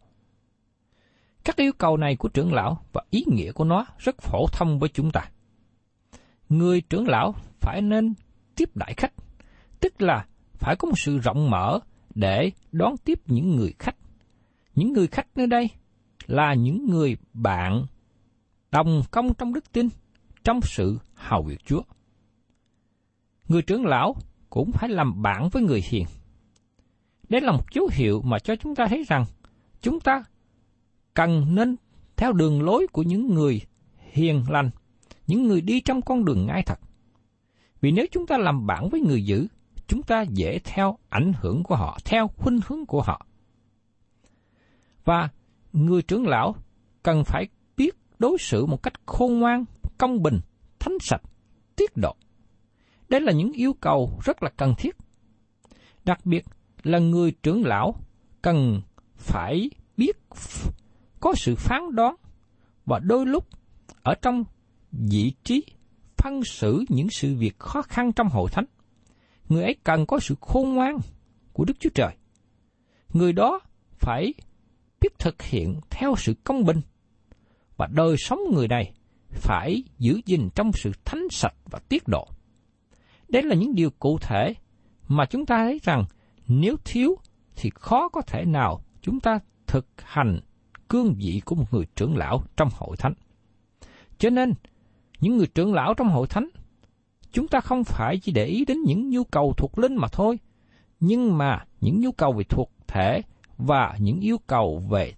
Các 1.45 1.57
yêu 1.57 1.73
cầu 1.79 1.97
này 1.97 2.17
của 2.17 2.29
trưởng 2.29 2.53
lão 2.53 2.85
và 2.93 3.03
ý 3.11 3.25
nghĩa 3.27 3.53
của 3.53 3.65
nó 3.65 3.87
rất 3.99 4.23
phổ 4.23 4.47
thông 4.53 4.79
với 4.79 4.89
chúng 4.89 5.11
ta. 5.11 5.31
Người 6.49 6.81
trưởng 6.81 7.09
lão 7.09 7.35
phải 7.61 7.83
nên 7.83 8.15
tiếp 8.57 8.77
đại 8.77 8.95
khách, 8.97 9.13
tức 9.81 10.03
là 10.03 10.27
phải 10.55 10.77
có 10.77 10.89
một 10.89 10.99
sự 10.99 11.19
rộng 11.19 11.51
mở 11.51 11.79
để 12.15 12.51
đón 12.73 12.97
tiếp 12.97 13.21
những 13.27 13.57
người 13.57 13.75
khách. 13.79 13.97
Những 14.75 14.93
người 14.93 15.07
khách 15.07 15.27
nơi 15.37 15.47
đây 15.47 15.71
là 16.27 16.55
những 16.55 16.87
người 16.91 17.17
bạn 17.33 17.87
đồng 18.71 19.03
công 19.11 19.35
trong 19.35 19.55
đức 19.55 19.73
tin, 19.73 19.89
trong 20.45 20.61
sự 20.63 20.99
hầu 21.15 21.43
việc 21.43 21.65
Chúa. 21.65 21.83
Người 23.49 23.63
trưởng 23.63 23.87
lão 23.87 24.17
cũng 24.51 24.73
phải 24.73 24.89
làm 24.89 25.23
bạn 25.23 25.49
với 25.53 25.63
người 25.63 25.83
hiền. 25.85 26.07
Đây 27.33 27.41
là 27.41 27.53
một 27.53 27.73
dấu 27.73 27.89
hiệu 27.93 28.23
mà 28.25 28.39
cho 28.39 28.57
chúng 28.57 28.75
ta 28.75 28.87
thấy 28.87 29.05
rằng 29.09 29.25
chúng 29.81 30.01
ta 30.01 30.25
cần 31.15 31.55
nên 31.55 31.77
theo 32.17 32.33
đường 32.33 32.63
lối 32.63 32.87
của 32.93 33.03
những 33.03 33.35
người 33.35 33.61
hiền 34.13 34.45
lành, 34.49 34.71
những 35.27 35.49
người 35.49 35.61
đi 35.61 35.81
trong 35.81 36.03
con 36.03 36.25
đường 36.25 36.47
ngay 36.47 36.63
thật. 36.67 36.81
Vì 37.81 37.91
nếu 37.91 38.07
chúng 38.13 38.27
ta 38.27 38.39
làm 38.39 38.67
bạn 38.67 38.89
với 38.89 39.01
người 39.01 39.25
dữ, 39.25 39.47
chúng 39.89 40.03
ta 40.03 40.23
dễ 40.23 40.59
theo 40.65 40.99
ảnh 41.09 41.33
hưởng 41.41 41.63
của 41.63 41.77
họ, 41.77 41.99
theo 42.05 42.29
khuynh 42.29 42.61
hướng 42.67 42.87
của 42.87 43.03
họ. 43.03 43.27
Và 45.05 45.29
người 45.73 46.03
trưởng 46.03 46.27
lão 46.27 46.55
cần 47.03 47.23
phải 47.27 47.47
biết 47.77 47.95
đối 48.19 48.39
xử 48.39 48.67
một 48.67 48.83
cách 48.83 48.95
khôn 49.07 49.39
ngoan, 49.39 49.65
công 49.99 50.23
bình, 50.23 50.41
thánh 50.79 50.97
sạch, 51.01 51.23
tiết 51.77 51.97
độ. 51.97 52.17
Đây 53.09 53.21
là 53.21 53.33
những 53.33 53.53
yêu 53.53 53.73
cầu 53.81 54.21
rất 54.25 54.43
là 54.43 54.51
cần 54.57 54.75
thiết. 54.79 54.97
Đặc 56.05 56.27
biệt 56.27 56.45
là 56.83 56.99
người 56.99 57.33
trưởng 57.43 57.65
lão, 57.65 57.95
cần 58.43 58.81
phải 59.17 59.71
biết 59.97 60.17
có 61.21 61.35
sự 61.37 61.55
phán 61.55 61.95
đoán 61.95 62.15
và 62.87 62.99
đôi 62.99 63.27
lúc 63.27 63.49
ở 64.03 64.15
trong 64.23 64.45
vị 64.93 65.33
trí 65.45 65.65
phân 66.17 66.45
xử 66.45 66.85
những 66.89 67.11
sự 67.11 67.35
việc 67.35 67.59
khó 67.59 67.83
khăn 67.83 68.13
trong 68.13 68.29
hội 68.29 68.51
thánh. 68.53 68.65
Người 69.49 69.63
ấy 69.63 69.77
cần 69.85 70.07
có 70.07 70.19
sự 70.19 70.35
khôn 70.41 70.75
ngoan 70.75 70.99
của 71.53 71.65
Đức 71.65 71.75
Chúa 71.81 71.91
Trời. 71.95 72.15
Người 73.13 73.33
đó 73.33 73.61
phải 73.99 74.35
biết 75.01 75.19
thực 75.19 75.43
hiện 75.43 75.81
theo 75.91 76.15
sự 76.19 76.35
công 76.45 76.65
bình 76.65 76.81
và 77.77 77.87
đời 77.87 78.17
sống 78.19 78.41
người 78.53 78.69
này 78.69 78.93
phải 79.31 79.83
giữ 79.99 80.21
gìn 80.27 80.49
trong 80.55 80.73
sự 80.75 80.93
thánh 81.05 81.23
sạch 81.31 81.55
và 81.71 81.79
tiết 81.89 82.09
độ. 82.09 82.29
Đây 83.29 83.43
là 83.43 83.55
những 83.55 83.75
điều 83.75 83.91
cụ 83.91 84.19
thể 84.19 84.55
mà 85.09 85.25
chúng 85.27 85.47
ta 85.47 85.57
thấy 85.57 85.81
rằng 85.83 86.05
nếu 86.61 86.77
thiếu 86.85 87.19
thì 87.57 87.71
khó 87.75 88.09
có 88.09 88.21
thể 88.21 88.45
nào 88.45 88.81
chúng 89.01 89.21
ta 89.21 89.39
thực 89.67 89.87
hành 90.03 90.41
cương 90.89 91.15
vị 91.15 91.43
của 91.45 91.55
một 91.55 91.65
người 91.75 91.87
trưởng 91.97 92.17
lão 92.17 92.43
trong 92.57 92.69
hội 92.73 92.97
thánh. 92.97 93.15
Cho 94.19 94.31
nên, 94.31 94.55
những 95.21 95.37
người 95.37 95.47
trưởng 95.47 95.75
lão 95.75 95.95
trong 95.95 96.09
hội 96.09 96.27
thánh, 96.27 96.49
chúng 97.33 97.49
ta 97.49 97.61
không 97.61 97.85
phải 97.85 98.19
chỉ 98.19 98.33
để 98.33 98.45
ý 98.45 98.65
đến 98.65 98.83
những 98.83 99.11
nhu 99.11 99.25
cầu 99.25 99.55
thuộc 99.57 99.79
linh 99.79 99.97
mà 99.97 100.09
thôi, 100.13 100.39
nhưng 101.01 101.39
mà 101.39 101.65
những 101.81 102.01
nhu 102.01 102.13
cầu 102.13 102.33
về 102.33 102.45
thuộc 102.45 102.71
thể 102.87 103.23
và 103.59 103.97
những 103.99 104.21
yêu 104.21 104.39
cầu 104.47 104.83
về 104.91 105.13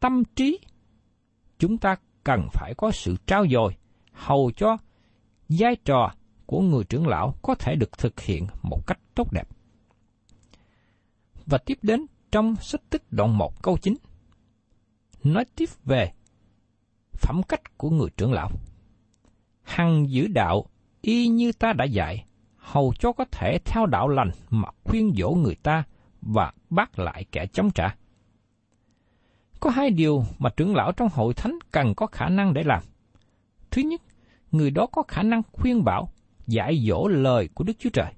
tâm 0.00 0.22
trí, 0.36 0.58
chúng 1.58 1.78
ta 1.78 1.96
cần 2.24 2.48
phải 2.52 2.74
có 2.76 2.90
sự 2.90 3.16
trao 3.26 3.46
dồi, 3.50 3.76
hầu 4.12 4.50
cho 4.56 4.76
vai 5.48 5.76
trò 5.84 6.12
của 6.46 6.60
người 6.60 6.84
trưởng 6.84 7.06
lão 7.06 7.34
có 7.42 7.54
thể 7.54 7.74
được 7.74 7.98
thực 7.98 8.20
hiện 8.20 8.46
một 8.62 8.86
cách 8.86 8.98
tốt 9.14 9.32
đẹp. 9.32 9.48
Và 11.46 11.58
tiếp 11.58 11.78
đến 11.82 12.06
trong 12.32 12.56
sách 12.56 12.80
tích 12.90 13.02
đoạn 13.10 13.38
1 13.38 13.62
câu 13.62 13.76
9, 13.76 13.94
nói 15.24 15.44
tiếp 15.56 15.68
về 15.84 16.12
phẩm 17.12 17.42
cách 17.42 17.78
của 17.78 17.90
người 17.90 18.10
trưởng 18.16 18.32
lão. 18.32 18.50
Hằng 19.62 20.10
giữ 20.10 20.26
đạo 20.26 20.66
y 21.00 21.28
như 21.28 21.52
ta 21.52 21.72
đã 21.72 21.84
dạy, 21.84 22.24
hầu 22.56 22.92
cho 22.98 23.12
có 23.12 23.24
thể 23.30 23.58
theo 23.64 23.86
đạo 23.86 24.08
lành 24.08 24.30
mà 24.50 24.68
khuyên 24.84 25.14
dỗ 25.18 25.30
người 25.30 25.54
ta 25.54 25.84
và 26.20 26.52
bắt 26.70 26.98
lại 26.98 27.24
kẻ 27.32 27.46
chống 27.46 27.70
trả. 27.70 27.96
Có 29.60 29.70
hai 29.70 29.90
điều 29.90 30.24
mà 30.38 30.50
trưởng 30.50 30.76
lão 30.76 30.92
trong 30.92 31.08
hội 31.12 31.34
thánh 31.34 31.58
cần 31.70 31.94
có 31.94 32.06
khả 32.06 32.28
năng 32.28 32.54
để 32.54 32.62
làm. 32.62 32.82
Thứ 33.70 33.82
nhất, 33.82 34.02
người 34.52 34.70
đó 34.70 34.86
có 34.86 35.02
khả 35.08 35.22
năng 35.22 35.42
khuyên 35.52 35.84
bảo, 35.84 36.08
dạy 36.46 36.84
dỗ 36.88 37.08
lời 37.08 37.48
của 37.54 37.64
Đức 37.64 37.72
Chúa 37.78 37.90
Trời. 37.90 38.12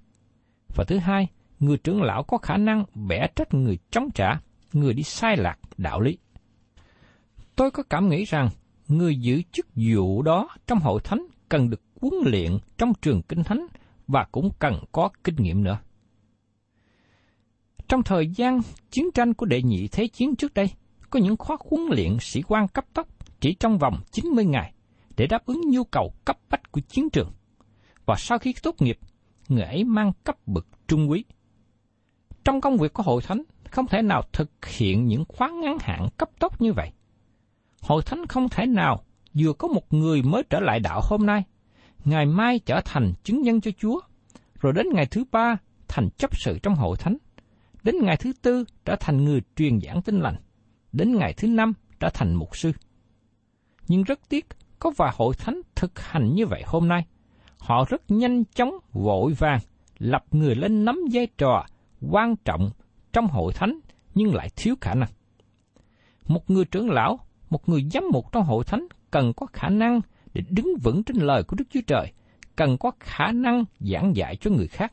Và 0.76 0.85
thứ 0.85 0.99
hai, 0.99 1.28
người 1.61 1.76
trưởng 1.76 2.02
lão 2.02 2.23
có 2.23 2.38
khả 2.38 2.56
năng 2.56 2.84
bẻ 2.94 3.26
trách 3.37 3.54
người 3.54 3.78
chống 3.90 4.08
trả, 4.14 4.40
người 4.73 4.94
đi 4.94 5.02
sai 5.02 5.37
lạc 5.37 5.58
đạo 5.76 6.00
lý. 6.00 6.18
Tôi 7.56 7.70
có 7.70 7.82
cảm 7.90 8.08
nghĩ 8.08 8.25
rằng 8.25 8.49
người 8.88 9.16
giữ 9.16 9.42
chức 9.52 9.66
vụ 9.75 10.23
đó 10.23 10.49
trong 10.66 10.78
hội 10.78 11.00
thánh 11.04 11.26
cần 11.49 11.70
được 11.70 11.80
huấn 12.00 12.14
luyện 12.25 12.58
trong 12.78 12.92
trường 13.02 13.23
kinh 13.23 13.44
thánh 13.44 13.66
và 14.08 14.26
cũng 14.32 14.50
cần 14.58 14.75
có 14.92 15.08
kinh 15.25 15.37
nghiệm 15.37 15.64
nữa. 15.64 15.78
Trong 17.88 18.02
thời 18.02 18.28
gian 18.28 18.61
chiến 18.90 19.04
tranh 19.14 19.34
của 19.34 19.46
đệ 19.46 19.62
nhị 19.62 19.88
thế 19.88 20.06
chiến 20.06 20.37
trước 20.37 20.54
đây, 20.54 20.70
có 21.11 21.20
những 21.20 21.37
khóa 21.37 21.56
huấn 21.70 21.87
luyện 21.90 22.16
sĩ 22.20 22.42
quan 22.42 22.68
cấp 22.68 22.84
tốc 22.94 23.08
chỉ 23.40 23.54
trong 23.54 23.78
vòng 23.78 24.00
90 24.11 24.44
ngày 24.44 24.73
để 25.16 25.26
đáp 25.26 25.46
ứng 25.46 25.61
nhu 25.70 25.84
cầu 25.84 26.14
cấp 26.25 26.38
bách 26.50 26.73
của 26.73 26.80
chiến 26.80 27.11
trường. 27.11 27.30
Và 28.06 28.14
sau 28.18 28.38
khi 28.38 28.54
tốt 28.62 28.75
nghiệp, 28.78 28.99
người 29.49 29.62
ấy 29.62 29.84
mang 29.84 30.12
cấp 30.25 30.37
bậc 30.46 30.66
trung 30.88 31.11
quý. 31.11 31.25
Trong 32.45 32.61
công 32.61 32.77
việc 32.77 32.93
của 32.93 33.03
hội 33.03 33.23
thánh, 33.23 33.43
không 33.71 33.87
thể 33.87 34.03
nào 34.03 34.23
thực 34.33 34.51
hiện 34.67 35.07
những 35.07 35.25
khóa 35.29 35.51
ngắn 35.51 35.77
hạn 35.81 36.09
cấp 36.17 36.31
tốc 36.39 36.61
như 36.61 36.73
vậy. 36.73 36.91
Hội 37.83 38.03
thánh 38.03 38.27
không 38.27 38.49
thể 38.49 38.67
nào 38.67 39.05
vừa 39.35 39.53
có 39.53 39.69
một 39.69 39.93
người 39.93 40.23
mới 40.23 40.43
trở 40.51 40.61
lại 40.61 40.81
đạo 40.81 41.01
hôm 41.05 41.27
nay, 41.27 41.43
ngày 42.05 42.27
mai 42.27 42.59
trở 42.59 42.81
thành 42.85 43.13
chứng 43.23 43.43
nhân 43.43 43.61
cho 43.61 43.71
Chúa, 43.79 44.01
rồi 44.61 44.73
đến 44.73 44.87
ngày 44.93 45.07
thứ 45.07 45.25
ba 45.33 45.57
thành 45.89 46.09
chấp 46.19 46.37
sự 46.37 46.59
trong 46.63 46.75
hội 46.75 46.97
thánh, 46.97 47.17
đến 47.83 47.95
ngày 48.03 48.17
thứ 48.17 48.33
tư 48.43 48.65
trở 48.85 48.97
thành 49.01 49.25
người 49.25 49.43
truyền 49.57 49.81
giảng 49.81 50.03
tin 50.03 50.21
lành, 50.21 50.37
đến 50.93 51.17
ngày 51.17 51.35
thứ 51.37 51.49
năm 51.49 51.73
trở 52.01 52.09
thành 52.15 52.35
mục 52.35 52.57
sư. 52.57 52.73
Nhưng 53.89 54.03
rất 54.03 54.29
tiếc, 54.29 54.47
có 54.79 54.91
vài 54.97 55.13
hội 55.17 55.35
thánh 55.35 55.61
thực 55.75 55.99
hành 55.99 56.35
như 56.35 56.47
vậy 56.47 56.63
hôm 56.67 56.89
nay. 56.89 57.07
Họ 57.59 57.85
rất 57.89 58.11
nhanh 58.11 58.45
chóng, 58.45 58.75
vội 58.93 59.33
vàng, 59.33 59.61
lập 59.99 60.25
người 60.31 60.55
lên 60.55 60.85
nắm 60.85 61.01
vai 61.13 61.27
trò 61.39 61.67
quan 62.11 62.37
trọng 62.37 62.70
trong 63.12 63.26
hội 63.26 63.52
thánh 63.52 63.78
nhưng 64.14 64.34
lại 64.34 64.49
thiếu 64.56 64.75
khả 64.80 64.94
năng. 64.94 65.08
Một 66.26 66.50
người 66.50 66.64
trưởng 66.64 66.90
lão, 66.90 67.18
một 67.50 67.68
người 67.68 67.88
giám 67.92 68.04
mục 68.12 68.32
trong 68.32 68.44
hội 68.44 68.64
thánh 68.64 68.87
cần 69.11 69.32
có 69.37 69.46
khả 69.52 69.68
năng 69.68 70.00
để 70.34 70.42
đứng 70.49 70.68
vững 70.82 71.02
trên 71.04 71.16
lời 71.16 71.42
của 71.42 71.56
Đức 71.56 71.64
Chúa 71.70 71.80
Trời, 71.87 72.12
cần 72.56 72.76
có 72.78 72.90
khả 73.00 73.32
năng 73.32 73.64
giảng 73.80 74.16
dạy 74.16 74.37
cho 74.37 74.50
người 74.50 74.68
khác, 74.68 74.90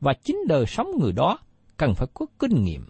và 0.00 0.12
chính 0.24 0.36
đời 0.48 0.66
sống 0.66 0.86
người 1.00 1.12
đó 1.12 1.38
cần 1.76 1.94
phải 1.94 2.08
có 2.14 2.26
kinh 2.38 2.64
nghiệm, 2.64 2.84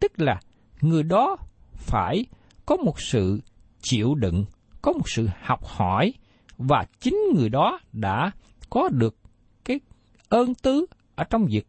tức 0.00 0.12
là 0.16 0.40
người 0.80 1.02
đó 1.02 1.36
phải 1.72 2.24
có 2.66 2.76
một 2.76 3.00
sự 3.00 3.40
chịu 3.80 4.14
đựng, 4.14 4.44
có 4.82 4.92
một 4.92 5.08
sự 5.08 5.28
học 5.42 5.64
hỏi, 5.64 6.12
và 6.58 6.84
chính 7.00 7.18
người 7.34 7.48
đó 7.48 7.80
đã 7.92 8.30
có 8.70 8.88
được 8.88 9.16
cái 9.64 9.80
ơn 10.28 10.54
tứ 10.54 10.86
ở 11.14 11.24
trong 11.24 11.46
việc 11.50 11.66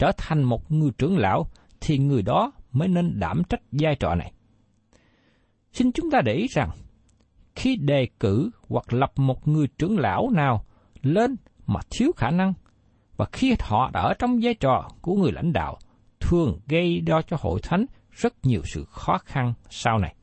trở 0.00 0.12
thành 0.16 0.42
một 0.42 0.72
người 0.72 0.90
trưởng 0.98 1.18
lão, 1.18 1.46
thì 1.80 1.98
người 1.98 2.22
đó 2.22 2.52
mới 2.72 2.88
nên 2.88 3.20
đảm 3.20 3.42
trách 3.48 3.60
vai 3.72 3.96
trò 3.96 4.14
này. 4.14 4.32
Xin 5.72 5.92
chúng 5.92 6.10
ta 6.10 6.20
để 6.24 6.34
ý 6.34 6.46
rằng, 6.46 6.70
khi 7.54 7.76
đề 7.76 8.08
cử 8.20 8.50
hoặc 8.68 8.92
lập 8.92 9.12
một 9.16 9.48
người 9.48 9.66
trưởng 9.78 9.98
lão 9.98 10.30
nào 10.30 10.64
lên 11.02 11.36
mà 11.66 11.80
thiếu 11.90 12.12
khả 12.16 12.30
năng, 12.30 12.52
và 13.16 13.26
khi 13.32 13.54
họ 13.60 13.90
đã 13.90 14.00
ở 14.00 14.14
trong 14.18 14.38
vai 14.42 14.54
trò 14.54 14.88
của 15.00 15.14
người 15.14 15.32
lãnh 15.32 15.52
đạo, 15.52 15.78
thường 16.20 16.60
gây 16.68 17.02
ra 17.06 17.20
cho 17.26 17.36
hội 17.40 17.60
thánh 17.62 17.86
rất 18.10 18.34
nhiều 18.42 18.62
sự 18.64 18.84
khó 18.84 19.18
khăn 19.18 19.54
sau 19.70 19.98
này. 19.98 20.14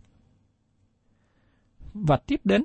Và 1.93 2.17
tiếp 2.17 2.41
đến, 2.43 2.63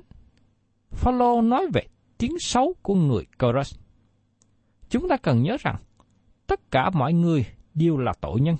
Phaolô 0.91 1.41
nói 1.41 1.67
về 1.73 1.81
tiếng 2.17 2.39
xấu 2.39 2.73
của 2.81 2.95
người 2.95 3.25
Coros. 3.39 3.75
Chúng 4.89 5.09
ta 5.09 5.17
cần 5.17 5.43
nhớ 5.43 5.57
rằng, 5.59 5.75
tất 6.47 6.71
cả 6.71 6.89
mọi 6.89 7.13
người 7.13 7.45
đều 7.73 7.97
là 7.97 8.13
tội 8.21 8.41
nhân. 8.41 8.57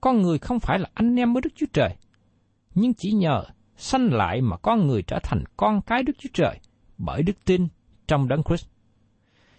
Con 0.00 0.22
người 0.22 0.38
không 0.38 0.60
phải 0.60 0.78
là 0.78 0.88
anh 0.94 1.16
em 1.16 1.32
với 1.32 1.42
Đức 1.42 1.50
Chúa 1.56 1.66
Trời, 1.72 1.96
nhưng 2.74 2.94
chỉ 2.94 3.12
nhờ 3.12 3.44
sanh 3.76 4.12
lại 4.12 4.40
mà 4.40 4.56
con 4.56 4.86
người 4.86 5.02
trở 5.02 5.18
thành 5.22 5.44
con 5.56 5.80
cái 5.80 6.02
Đức 6.02 6.12
Chúa 6.18 6.30
Trời 6.32 6.60
bởi 6.98 7.22
đức 7.22 7.44
tin 7.44 7.68
trong 8.06 8.28
Đấng 8.28 8.42
Christ. 8.42 8.66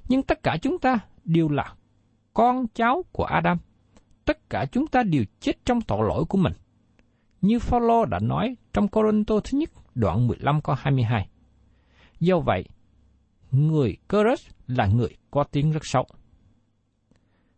Nhưng 0.09 0.23
tất 0.23 0.43
cả 0.43 0.57
chúng 0.61 0.79
ta 0.79 0.99
đều 1.23 1.49
là 1.49 1.73
con 2.33 2.65
cháu 2.73 3.03
của 3.11 3.23
Adam. 3.23 3.57
Tất 4.25 4.49
cả 4.49 4.65
chúng 4.71 4.87
ta 4.87 5.03
đều 5.03 5.23
chết 5.39 5.65
trong 5.65 5.81
tội 5.81 6.07
lỗi 6.07 6.25
của 6.29 6.37
mình. 6.37 6.53
Như 7.41 7.59
Phaolô 7.59 8.05
đã 8.05 8.19
nói 8.19 8.55
trong 8.73 8.87
Corinto 8.87 9.39
thứ 9.39 9.57
nhất 9.57 9.69
đoạn 9.95 10.27
15 10.27 10.61
câu 10.61 10.75
22. 10.79 11.27
Do 12.19 12.39
vậy, 12.39 12.65
người 13.51 13.97
Chorus 14.09 14.47
là 14.67 14.85
người 14.87 15.09
có 15.31 15.43
tiếng 15.43 15.71
rất 15.71 15.81
xấu. 15.83 16.07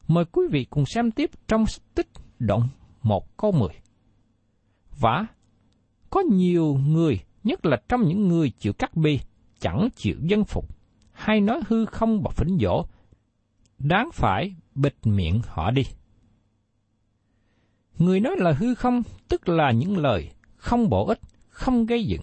Mời 0.07 0.25
quý 0.25 0.47
vị 0.51 0.65
cùng 0.69 0.85
xem 0.85 1.11
tiếp 1.11 1.31
trong 1.47 1.65
tích 1.95 2.07
đoạn 2.39 2.61
1 3.03 3.37
câu 3.37 3.51
10. 3.51 3.69
Và 4.99 5.25
có 6.09 6.21
nhiều 6.21 6.79
người, 6.87 7.19
nhất 7.43 7.65
là 7.65 7.77
trong 7.89 8.07
những 8.07 8.27
người 8.27 8.49
chịu 8.49 8.73
cắt 8.73 8.95
bi, 8.95 9.19
chẳng 9.59 9.89
chịu 9.95 10.15
dân 10.21 10.45
phục, 10.45 10.65
hay 11.11 11.41
nói 11.41 11.61
hư 11.67 11.85
không 11.85 12.21
và 12.21 12.31
phỉnh 12.31 12.57
dỗ, 12.61 12.85
đáng 13.79 14.09
phải 14.13 14.55
bịt 14.75 14.95
miệng 15.03 15.41
họ 15.47 15.71
đi. 15.71 15.83
Người 17.97 18.19
nói 18.19 18.35
là 18.37 18.51
hư 18.51 18.75
không, 18.75 19.03
tức 19.27 19.49
là 19.49 19.71
những 19.71 19.97
lời 19.97 20.31
không 20.55 20.89
bổ 20.89 21.07
ích, 21.07 21.19
không 21.49 21.85
gây 21.85 22.05
dựng. 22.05 22.21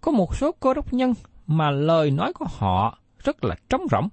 Có 0.00 0.12
một 0.12 0.36
số 0.36 0.52
cơ 0.52 0.74
đốc 0.74 0.92
nhân 0.92 1.14
mà 1.46 1.70
lời 1.70 2.10
nói 2.10 2.32
của 2.32 2.46
họ 2.48 2.98
rất 3.18 3.44
là 3.44 3.56
trống 3.68 3.82
rỗng. 3.90 4.08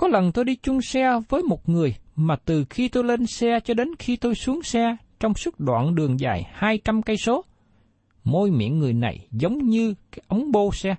Có 0.00 0.08
lần 0.08 0.32
tôi 0.32 0.44
đi 0.44 0.56
chung 0.56 0.82
xe 0.82 1.20
với 1.28 1.42
một 1.42 1.68
người 1.68 1.96
mà 2.16 2.36
từ 2.36 2.64
khi 2.70 2.88
tôi 2.88 3.04
lên 3.04 3.26
xe 3.26 3.60
cho 3.64 3.74
đến 3.74 3.88
khi 3.98 4.16
tôi 4.16 4.34
xuống 4.34 4.62
xe 4.62 4.96
trong 5.20 5.34
suốt 5.34 5.60
đoạn 5.60 5.94
đường 5.94 6.20
dài 6.20 6.50
200 6.52 7.02
cây 7.02 7.16
số, 7.16 7.44
môi 8.24 8.50
miệng 8.50 8.78
người 8.78 8.92
này 8.92 9.28
giống 9.30 9.58
như 9.58 9.94
cái 10.12 10.22
ống 10.28 10.52
bô 10.52 10.72
xe. 10.72 10.96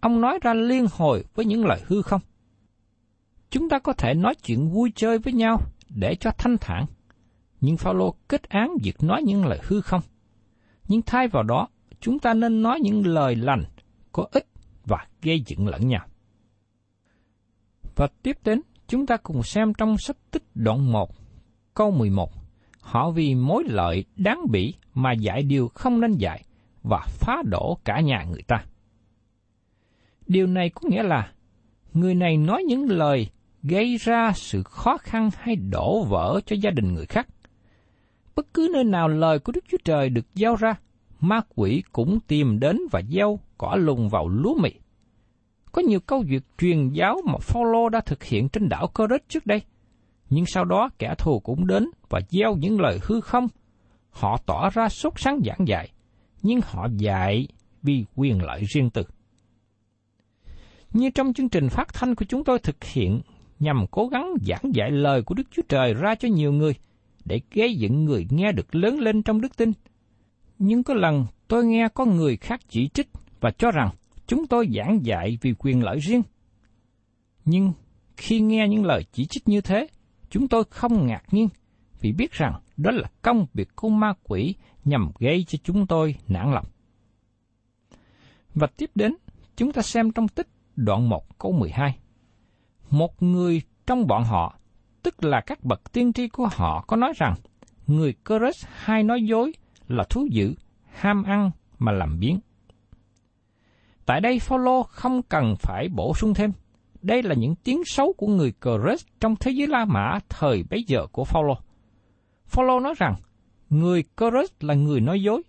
Ông 0.00 0.20
nói 0.20 0.38
ra 0.42 0.54
liên 0.54 0.86
hồi 0.92 1.24
với 1.34 1.46
những 1.46 1.66
lời 1.66 1.80
hư 1.86 2.02
không. 2.02 2.20
Chúng 3.50 3.68
ta 3.68 3.78
có 3.78 3.92
thể 3.92 4.14
nói 4.14 4.34
chuyện 4.34 4.68
vui 4.68 4.92
chơi 4.94 5.18
với 5.18 5.32
nhau 5.32 5.60
để 5.88 6.14
cho 6.14 6.30
thanh 6.38 6.56
thản, 6.60 6.86
nhưng 7.60 7.76
Phaolô 7.76 8.14
kết 8.28 8.48
án 8.48 8.76
việc 8.82 9.02
nói 9.02 9.22
những 9.22 9.46
lời 9.46 9.58
hư 9.62 9.80
không. 9.80 10.02
Nhưng 10.88 11.02
thay 11.02 11.28
vào 11.28 11.42
đó, 11.42 11.68
chúng 12.00 12.18
ta 12.18 12.34
nên 12.34 12.62
nói 12.62 12.80
những 12.80 13.06
lời 13.06 13.36
lành, 13.36 13.64
có 14.12 14.26
ích 14.32 14.46
và 14.84 15.06
gây 15.22 15.40
dựng 15.46 15.68
lẫn 15.68 15.88
nhau. 15.88 16.06
Và 17.96 18.08
tiếp 18.22 18.36
đến, 18.44 18.60
chúng 18.88 19.06
ta 19.06 19.16
cùng 19.16 19.42
xem 19.42 19.74
trong 19.74 19.98
sách 19.98 20.16
tích 20.30 20.42
đoạn 20.54 20.92
1, 20.92 21.10
câu 21.74 21.90
11. 21.90 22.32
Họ 22.80 23.10
vì 23.10 23.34
mối 23.34 23.64
lợi 23.66 24.04
đáng 24.16 24.40
bỉ 24.50 24.74
mà 24.94 25.12
dạy 25.12 25.42
điều 25.42 25.68
không 25.68 26.00
nên 26.00 26.12
dạy 26.12 26.44
và 26.82 27.06
phá 27.08 27.42
đổ 27.44 27.78
cả 27.84 28.00
nhà 28.00 28.24
người 28.30 28.42
ta. 28.42 28.64
Điều 30.26 30.46
này 30.46 30.70
có 30.70 30.88
nghĩa 30.88 31.02
là 31.02 31.32
người 31.94 32.14
này 32.14 32.36
nói 32.36 32.62
những 32.62 32.90
lời 32.90 33.28
gây 33.62 33.96
ra 33.96 34.32
sự 34.34 34.62
khó 34.62 34.96
khăn 34.96 35.30
hay 35.38 35.56
đổ 35.56 36.04
vỡ 36.04 36.40
cho 36.46 36.56
gia 36.60 36.70
đình 36.70 36.94
người 36.94 37.06
khác. 37.06 37.28
Bất 38.36 38.54
cứ 38.54 38.70
nơi 38.72 38.84
nào 38.84 39.08
lời 39.08 39.38
của 39.38 39.52
Đức 39.52 39.64
Chúa 39.70 39.78
Trời 39.84 40.08
được 40.08 40.34
giao 40.34 40.56
ra, 40.56 40.74
ma 41.20 41.40
quỷ 41.54 41.82
cũng 41.92 42.18
tìm 42.20 42.60
đến 42.60 42.78
và 42.90 43.02
gieo 43.10 43.38
cỏ 43.58 43.76
lùng 43.78 44.08
vào 44.08 44.28
lúa 44.28 44.54
mì. 44.54 44.70
Có 45.76 45.82
nhiều 45.82 46.00
câu 46.00 46.24
việc 46.26 46.42
truyền 46.58 46.88
giáo 46.88 47.16
mà 47.26 47.38
Phaolô 47.40 47.88
đã 47.88 48.00
thực 48.00 48.24
hiện 48.24 48.48
trên 48.48 48.68
đảo 48.68 48.86
Corinth 48.94 49.28
trước 49.28 49.46
đây, 49.46 49.62
nhưng 50.30 50.46
sau 50.46 50.64
đó 50.64 50.90
kẻ 50.98 51.14
thù 51.18 51.40
cũng 51.40 51.66
đến 51.66 51.90
và 52.08 52.20
gieo 52.28 52.56
những 52.56 52.80
lời 52.80 52.98
hư 53.02 53.20
không. 53.20 53.48
Họ 54.10 54.38
tỏ 54.46 54.70
ra 54.70 54.88
sốt 54.88 55.12
sắng 55.16 55.40
giảng 55.46 55.68
dạy, 55.68 55.92
nhưng 56.42 56.60
họ 56.64 56.88
dạy 56.96 57.48
vì 57.82 58.04
quyền 58.14 58.42
lợi 58.42 58.62
riêng 58.64 58.90
tư. 58.90 59.02
Như 60.92 61.10
trong 61.10 61.32
chương 61.32 61.48
trình 61.48 61.68
phát 61.68 61.94
thanh 61.94 62.14
của 62.14 62.24
chúng 62.28 62.44
tôi 62.44 62.58
thực 62.58 62.84
hiện 62.84 63.20
nhằm 63.58 63.86
cố 63.90 64.06
gắng 64.06 64.34
giảng 64.42 64.74
dạy 64.74 64.90
lời 64.90 65.22
của 65.22 65.34
Đức 65.34 65.46
Chúa 65.50 65.62
Trời 65.68 65.94
ra 65.94 66.14
cho 66.14 66.28
nhiều 66.28 66.52
người, 66.52 66.74
để 67.24 67.40
gây 67.54 67.74
dựng 67.74 68.04
người 68.04 68.26
nghe 68.30 68.52
được 68.52 68.74
lớn 68.74 68.98
lên 68.98 69.22
trong 69.22 69.40
đức 69.40 69.56
tin. 69.56 69.72
Nhưng 70.58 70.82
có 70.82 70.94
lần 70.94 71.26
tôi 71.48 71.64
nghe 71.64 71.88
có 71.94 72.04
người 72.04 72.36
khác 72.36 72.60
chỉ 72.68 72.88
trích 72.88 73.08
và 73.40 73.50
cho 73.50 73.70
rằng 73.70 73.90
chúng 74.26 74.46
tôi 74.46 74.68
giảng 74.76 75.06
dạy 75.06 75.38
vì 75.40 75.54
quyền 75.58 75.84
lợi 75.84 75.98
riêng. 75.98 76.22
Nhưng 77.44 77.72
khi 78.16 78.40
nghe 78.40 78.68
những 78.68 78.84
lời 78.84 79.04
chỉ 79.12 79.26
trích 79.26 79.48
như 79.48 79.60
thế, 79.60 79.86
chúng 80.30 80.48
tôi 80.48 80.64
không 80.70 81.06
ngạc 81.06 81.22
nhiên 81.30 81.48
vì 82.00 82.12
biết 82.12 82.32
rằng 82.32 82.60
đó 82.76 82.90
là 82.90 83.08
công 83.22 83.46
việc 83.54 83.68
của 83.76 83.88
ma 83.88 84.12
quỷ 84.22 84.54
nhằm 84.84 85.10
gây 85.18 85.44
cho 85.48 85.58
chúng 85.64 85.86
tôi 85.86 86.16
nản 86.28 86.52
lòng. 86.52 86.66
Và 88.54 88.66
tiếp 88.66 88.90
đến, 88.94 89.14
chúng 89.56 89.72
ta 89.72 89.82
xem 89.82 90.12
trong 90.12 90.28
tích 90.28 90.48
đoạn 90.76 91.08
1 91.08 91.38
câu 91.38 91.52
12. 91.52 91.98
Một 92.90 93.22
người 93.22 93.62
trong 93.86 94.06
bọn 94.06 94.24
họ, 94.24 94.58
tức 95.02 95.24
là 95.24 95.40
các 95.40 95.64
bậc 95.64 95.92
tiên 95.92 96.12
tri 96.12 96.28
của 96.28 96.48
họ 96.52 96.84
có 96.86 96.96
nói 96.96 97.12
rằng, 97.16 97.34
người 97.86 98.14
Cơ 98.24 98.38
hay 98.68 99.02
nói 99.02 99.22
dối 99.22 99.52
là 99.88 100.04
thú 100.10 100.28
dữ, 100.30 100.54
ham 100.84 101.22
ăn 101.22 101.50
mà 101.78 101.92
làm 101.92 102.18
biến. 102.18 102.40
Tại 104.06 104.20
đây 104.20 104.38
Phaolô 104.38 104.82
không 104.82 105.22
cần 105.22 105.54
phải 105.58 105.88
bổ 105.88 106.14
sung 106.14 106.34
thêm. 106.34 106.52
Đây 107.02 107.22
là 107.22 107.34
những 107.34 107.54
tiếng 107.54 107.84
xấu 107.84 108.12
của 108.12 108.26
người 108.26 108.52
Cres 108.52 109.06
trong 109.20 109.36
thế 109.36 109.50
giới 109.50 109.66
La 109.66 109.84
Mã 109.84 110.18
thời 110.28 110.64
bấy 110.70 110.84
giờ 110.86 111.06
của 111.12 111.24
Phaolô. 111.24 111.54
Phaolô 112.46 112.80
nói 112.80 112.94
rằng 112.98 113.14
người 113.70 114.02
Cres 114.16 114.50
là 114.60 114.74
người 114.74 115.00
nói 115.00 115.22
dối. 115.22 115.42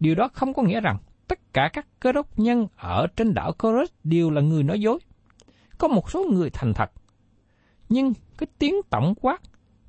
Điều 0.00 0.14
đó 0.14 0.28
không 0.32 0.54
có 0.54 0.62
nghĩa 0.62 0.80
rằng 0.80 0.98
tất 1.28 1.52
cả 1.52 1.70
các 1.72 1.86
cơ 2.00 2.12
đốc 2.12 2.38
nhân 2.38 2.66
ở 2.76 3.06
trên 3.16 3.34
đảo 3.34 3.52
Cres 3.52 3.90
đều 4.04 4.30
là 4.30 4.40
người 4.40 4.62
nói 4.62 4.80
dối 4.80 4.98
có 5.78 5.88
một 5.88 6.10
số 6.10 6.24
người 6.32 6.50
thành 6.50 6.74
thật. 6.74 6.90
Nhưng 7.88 8.12
cái 8.38 8.46
tiếng 8.58 8.74
tổng 8.90 9.14
quát, 9.20 9.42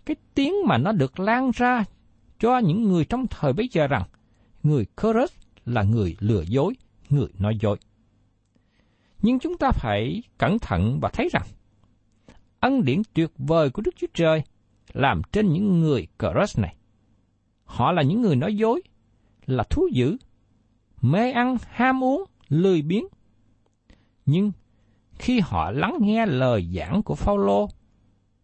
cái 0.05 0.15
tiếng 0.35 0.53
mà 0.65 0.77
nó 0.77 0.91
được 0.91 1.19
lan 1.19 1.51
ra 1.53 1.85
cho 2.39 2.57
những 2.57 2.83
người 2.83 3.05
trong 3.05 3.27
thời 3.27 3.53
bấy 3.53 3.69
giờ 3.71 3.87
rằng 3.87 4.03
người 4.63 4.85
Cres 4.97 5.31
là 5.65 5.83
người 5.83 6.15
lừa 6.19 6.41
dối, 6.41 6.73
người 7.09 7.27
nói 7.39 7.57
dối. 7.61 7.77
Nhưng 9.21 9.39
chúng 9.39 9.57
ta 9.57 9.71
phải 9.71 10.23
cẩn 10.37 10.59
thận 10.59 10.99
và 11.01 11.09
thấy 11.13 11.29
rằng 11.31 11.45
ân 12.59 12.85
điển 12.85 13.01
tuyệt 13.13 13.31
vời 13.37 13.69
của 13.69 13.81
Đức 13.81 13.95
Chúa 13.97 14.07
Trời 14.13 14.43
làm 14.93 15.21
trên 15.31 15.53
những 15.53 15.79
người 15.79 16.07
Chorus 16.19 16.59
này. 16.59 16.75
Họ 17.63 17.91
là 17.91 18.01
những 18.01 18.21
người 18.21 18.35
nói 18.35 18.55
dối, 18.55 18.81
là 19.45 19.63
thú 19.63 19.87
dữ, 19.93 20.17
mê 21.01 21.31
ăn, 21.31 21.57
ham 21.69 22.03
uống, 22.03 22.23
lười 22.49 22.81
biếng. 22.81 23.05
Nhưng 24.25 24.51
khi 25.13 25.39
họ 25.39 25.71
lắng 25.71 25.97
nghe 26.01 26.25
lời 26.25 26.69
giảng 26.75 27.03
của 27.03 27.15
Phaolô, 27.15 27.69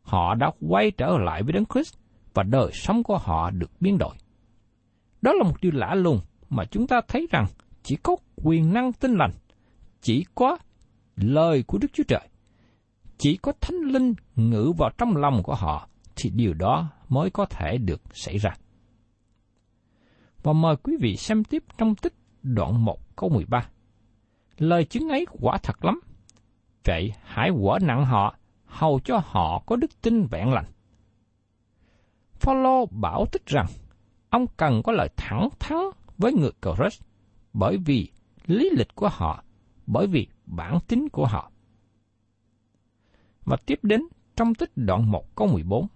họ 0.01 0.35
đã 0.35 0.51
quay 0.69 0.91
trở 0.91 1.17
lại 1.17 1.43
với 1.43 1.53
Đấng 1.53 1.65
Christ 1.65 1.95
và 2.33 2.43
đời 2.43 2.71
sống 2.73 3.03
của 3.03 3.17
họ 3.17 3.49
được 3.49 3.71
biến 3.79 3.97
đổi. 3.97 4.15
Đó 5.21 5.33
là 5.33 5.43
một 5.43 5.55
điều 5.61 5.71
lạ 5.75 5.95
lùng 5.95 6.19
mà 6.49 6.65
chúng 6.65 6.87
ta 6.87 7.01
thấy 7.07 7.27
rằng 7.31 7.45
chỉ 7.83 7.95
có 7.95 8.15
quyền 8.35 8.73
năng 8.73 8.93
tinh 8.93 9.15
lành, 9.15 9.31
chỉ 10.05 10.25
có 10.35 10.57
lời 11.15 11.63
của 11.67 11.77
Đức 11.77 11.87
Chúa 11.93 12.03
Trời, 12.07 12.27
chỉ 13.17 13.37
có 13.37 13.53
Thánh 13.61 13.75
Linh 13.75 14.13
ngự 14.35 14.73
vào 14.77 14.89
trong 14.97 15.17
lòng 15.17 15.43
của 15.43 15.55
họ 15.55 15.87
thì 16.15 16.29
điều 16.29 16.53
đó 16.53 16.89
mới 17.09 17.29
có 17.29 17.45
thể 17.45 17.77
được 17.77 18.01
xảy 18.13 18.37
ra. 18.37 18.51
Và 20.43 20.53
mời 20.53 20.75
quý 20.75 20.97
vị 20.99 21.15
xem 21.15 21.43
tiếp 21.43 21.63
trong 21.77 21.95
tích 21.95 22.13
đoạn 22.43 22.85
1 22.85 23.15
câu 23.15 23.29
13. 23.29 23.69
Lời 24.57 24.85
chứng 24.85 25.09
ấy 25.09 25.25
quả 25.39 25.57
thật 25.63 25.85
lắm. 25.85 25.99
Vậy 26.83 27.13
hãy 27.23 27.51
quở 27.61 27.79
nặng 27.81 28.05
họ, 28.05 28.35
hầu 28.65 28.99
cho 29.03 29.21
họ 29.25 29.63
có 29.65 29.75
đức 29.75 30.01
tin 30.01 30.25
vẹn 30.25 30.53
lành. 30.53 30.65
Phaolô 32.33 32.85
bảo 32.85 33.25
tích 33.31 33.45
rằng, 33.45 33.67
ông 34.29 34.45
cần 34.57 34.81
có 34.83 34.91
lời 34.91 35.09
thẳng 35.17 35.49
thắn 35.59 35.79
với 36.17 36.33
người 36.33 36.51
Corinth 36.61 37.01
bởi 37.53 37.77
vì 37.77 38.11
lý 38.47 38.69
lịch 38.77 38.95
của 38.95 39.09
họ, 39.09 39.44
bởi 39.87 40.07
vì 40.07 40.27
bản 40.45 40.79
tính 40.87 41.09
của 41.09 41.25
họ. 41.25 41.51
Và 43.45 43.57
tiếp 43.65 43.79
đến 43.83 44.01
trong 44.35 44.55
tích 44.55 44.71
đoạn 44.75 45.11
1 45.11 45.35
câu 45.35 45.47
14, 45.47 45.87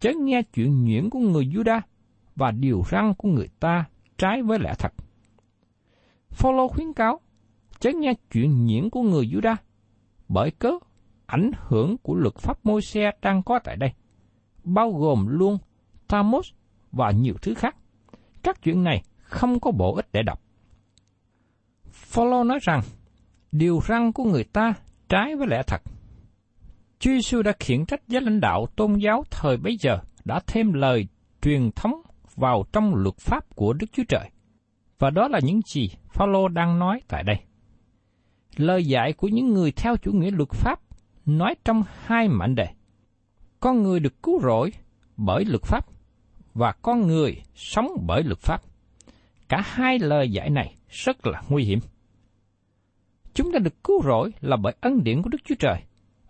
chớ 0.00 0.12
nghe 0.20 0.42
chuyện 0.42 0.84
nhuyễn 0.84 1.10
của 1.10 1.18
người 1.18 1.44
Juda 1.44 1.80
và 2.36 2.50
điều 2.50 2.82
răng 2.88 3.14
của 3.14 3.28
người 3.28 3.48
ta 3.60 3.84
trái 4.18 4.42
với 4.42 4.58
lẽ 4.58 4.74
thật. 4.78 4.92
Phaolô 6.30 6.68
khuyến 6.68 6.92
cáo, 6.92 7.20
chớ 7.80 7.90
nghe 7.94 8.14
chuyện 8.32 8.66
nhuyễn 8.66 8.90
của 8.90 9.02
người 9.02 9.26
Juda, 9.26 9.56
bởi 10.28 10.50
cớ 10.50 10.70
ảnh 11.26 11.50
hưởng 11.58 11.96
của 11.98 12.14
luật 12.14 12.34
pháp 12.34 12.66
môi 12.66 12.82
xe 12.82 13.10
đang 13.22 13.42
có 13.42 13.58
tại 13.58 13.76
đây, 13.76 13.92
bao 14.64 14.92
gồm 14.92 15.26
luôn 15.26 15.58
Thamos 16.08 16.50
và 16.92 17.10
nhiều 17.10 17.34
thứ 17.42 17.54
khác. 17.54 17.76
Các 18.42 18.62
chuyện 18.62 18.84
này 18.84 19.02
không 19.18 19.60
có 19.60 19.70
bổ 19.70 19.94
ích 19.94 20.08
để 20.12 20.22
đọc. 20.22 20.42
Follow 22.12 22.46
nói 22.46 22.58
rằng, 22.62 22.82
điều 23.52 23.80
răng 23.86 24.12
của 24.12 24.24
người 24.24 24.44
ta 24.44 24.74
trái 25.08 25.36
với 25.36 25.46
lẽ 25.48 25.62
thật. 25.66 25.82
Chúa 26.98 27.10
Giêsu 27.10 27.42
đã 27.42 27.52
khiển 27.60 27.86
trách 27.86 28.08
giới 28.08 28.20
lãnh 28.22 28.40
đạo 28.40 28.66
tôn 28.76 28.94
giáo 28.98 29.24
thời 29.30 29.56
bấy 29.56 29.76
giờ, 29.80 29.98
đã 30.24 30.40
thêm 30.46 30.72
lời 30.72 31.06
truyền 31.42 31.70
thống 31.70 32.02
vào 32.36 32.64
trong 32.72 32.94
luật 32.94 33.16
pháp 33.18 33.56
của 33.56 33.72
Đức 33.72 33.86
Chúa 33.92 34.02
Trời. 34.08 34.30
Và 34.98 35.10
đó 35.10 35.28
là 35.28 35.40
những 35.42 35.60
gì 35.74 35.88
Phaolô 36.08 36.48
đang 36.48 36.78
nói 36.78 37.00
tại 37.08 37.22
đây. 37.22 37.36
Lời 38.56 38.84
dạy 38.84 39.12
của 39.12 39.28
những 39.28 39.54
người 39.54 39.72
theo 39.72 39.96
chủ 39.96 40.12
nghĩa 40.12 40.30
luật 40.30 40.50
pháp 40.50 40.80
nói 41.26 41.54
trong 41.64 41.82
hai 42.04 42.28
mảnh 42.28 42.54
đề. 42.54 42.68
Con 43.60 43.82
người 43.82 44.00
được 44.00 44.22
cứu 44.22 44.40
rỗi 44.42 44.72
bởi 45.16 45.44
luật 45.44 45.62
pháp 45.62 45.86
và 46.54 46.72
con 46.82 47.06
người 47.06 47.42
sống 47.54 47.86
bởi 48.06 48.22
luật 48.22 48.38
pháp. 48.38 48.62
Cả 49.48 49.62
hai 49.64 49.98
lời 49.98 50.30
dạy 50.30 50.50
này 50.50 50.74
rất 50.88 51.26
là 51.26 51.42
nguy 51.48 51.64
hiểm. 51.64 51.78
Chúng 53.38 53.52
ta 53.52 53.58
được 53.58 53.84
cứu 53.84 54.02
rỗi 54.02 54.32
là 54.40 54.56
bởi 54.56 54.74
ân 54.80 55.04
điển 55.04 55.22
của 55.22 55.28
Đức 55.28 55.38
Chúa 55.44 55.54
Trời, 55.58 55.82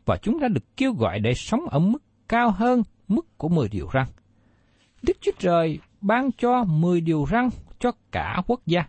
và 0.05 0.17
chúng 0.17 0.41
ta 0.41 0.49
được 0.49 0.77
kêu 0.77 0.93
gọi 0.93 1.21
để 1.21 1.35
sống 1.35 1.69
ở 1.69 1.79
mức 1.79 2.03
cao 2.29 2.51
hơn 2.51 2.83
mức 3.09 3.39
của 3.39 3.49
10 3.49 3.69
điều 3.69 3.89
răn. 3.95 4.07
Đức 5.03 5.17
Chúa 5.21 5.33
Trời 5.39 5.79
ban 6.01 6.33
cho 6.33 6.65
10 6.65 7.01
điều 7.01 7.27
răn 7.31 7.49
cho 7.79 7.93
cả 8.13 8.43
quốc 8.47 8.61
gia. 8.67 8.85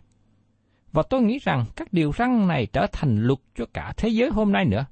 Và 0.92 1.02
tôi 1.10 1.22
nghĩ 1.22 1.38
rằng 1.38 1.64
các 1.76 1.92
điều 1.92 2.12
răn 2.18 2.48
này 2.48 2.66
trở 2.66 2.86
thành 2.92 3.16
luật 3.22 3.38
cho 3.54 3.64
cả 3.72 3.92
thế 3.96 4.08
giới 4.08 4.30
hôm 4.30 4.52
nay 4.52 4.64
nữa. 4.64 4.86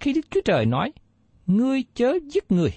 Khi 0.00 0.12
Đức 0.12 0.30
Chúa 0.30 0.40
Trời 0.44 0.66
nói, 0.66 0.92
ngươi 1.46 1.84
chớ 1.94 2.18
giết 2.32 2.52
người. 2.52 2.70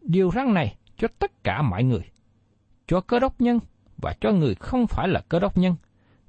Điều 0.00 0.30
răn 0.34 0.54
này 0.54 0.76
cho 0.96 1.08
tất 1.18 1.44
cả 1.44 1.62
mọi 1.62 1.84
người, 1.84 2.04
cho 2.86 3.00
cơ 3.00 3.18
đốc 3.18 3.40
nhân 3.40 3.58
và 3.96 4.14
cho 4.20 4.32
người 4.32 4.54
không 4.54 4.86
phải 4.86 5.08
là 5.08 5.20
cơ 5.28 5.38
đốc 5.38 5.58
nhân, 5.58 5.74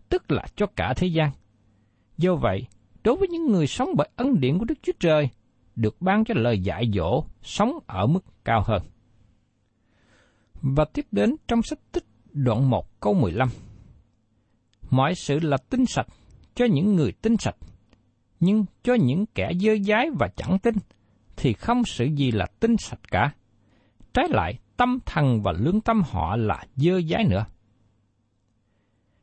tức 0.10 0.32
là 0.32 0.46
cho 0.56 0.66
cả 0.76 0.94
thế 0.98 1.08
gian. 1.08 1.32
Do 2.18 2.36
vậy, 2.36 2.68
đối 3.04 3.16
với 3.16 3.28
những 3.28 3.52
người 3.52 3.68
sống 3.68 3.90
bởi 3.98 4.10
ân 4.16 4.40
điển 4.40 4.58
của 4.60 4.66
Đức 4.66 4.76
Chúa 4.82 4.94
Trời, 5.00 5.30
được 5.76 6.02
ban 6.02 6.26
cho 6.26 6.34
lời 6.38 6.60
dạy 6.60 6.92
dỗ 6.96 7.24
sống 7.42 7.80
ở 7.88 8.08
mức 8.08 8.26
cao 8.44 8.64
hơn. 8.66 8.82
Và 10.62 10.86
tiếp 10.86 11.06
đến 11.12 11.36
trong 11.48 11.64
sách 11.64 11.80
tích 11.92 12.06
đoạn 12.32 12.70
1 12.70 13.00
câu 13.00 13.14
15. 13.14 13.50
Mọi 14.90 15.16
sự 15.16 15.40
là 15.40 15.58
tinh 15.58 15.86
sạch 15.86 16.08
cho 16.56 16.66
những 16.66 16.96
người 16.96 17.12
tinh 17.12 17.38
sạch, 17.38 17.56
nhưng 18.40 18.66
cho 18.84 18.94
những 18.94 19.26
kẻ 19.26 19.52
dơ 19.60 19.72
dái 19.88 20.10
và 20.20 20.28
chẳng 20.36 20.60
tin, 20.60 20.76
thì 21.36 21.54
không 21.54 21.84
sự 21.86 22.06
gì 22.06 22.32
là 22.32 22.46
tinh 22.60 22.78
sạch 22.78 23.00
cả. 23.12 23.34
Trái 24.14 24.26
lại, 24.30 24.60
tâm 24.78 25.00
thần 25.06 25.42
và 25.42 25.52
lương 25.52 25.82
tâm 25.82 26.02
họ 26.12 26.36
là 26.36 26.64
dơ 26.76 27.02
dái 27.10 27.24
nữa. 27.24 27.46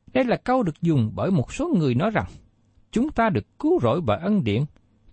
Đây 0.07 0.24
là 0.24 0.37
câu 0.37 0.62
được 0.62 0.83
dùng 0.83 1.11
bởi 1.14 1.31
một 1.31 1.52
số 1.52 1.74
người 1.78 1.94
nói 1.94 2.11
rằng, 2.11 2.26
chúng 2.92 3.11
ta 3.11 3.28
được 3.28 3.59
cứu 3.59 3.81
rỗi 3.81 4.00
bởi 4.00 4.18
ân 4.18 4.44
điển, 4.44 4.64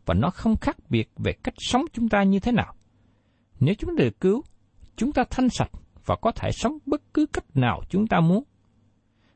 và 0.06 0.14
nó 0.14 0.30
không 0.30 0.56
khác 0.58 0.78
biệt 0.90 1.10
về 1.18 1.34
cách 1.44 1.54
sống 1.58 1.86
chúng 1.94 2.10
ta 2.10 2.24
như 2.24 2.40
thế 2.40 2.52
nào. 2.52 2.74
Nếu 3.60 3.76
chúng 3.76 3.98
ta 3.98 4.04
được 4.04 4.20
cứu, 4.20 4.44
chúng 4.96 5.12
ta 5.12 5.24
thanh 5.30 5.50
sạch 5.50 5.72
và 6.06 6.16
có 6.16 6.32
thể 6.32 6.52
sống 6.52 6.78
bất 6.86 7.02
cứ 7.14 7.26
cách 7.34 7.46
nào 7.54 7.82
chúng 7.90 8.08
ta 8.08 8.20
muốn. 8.20 8.44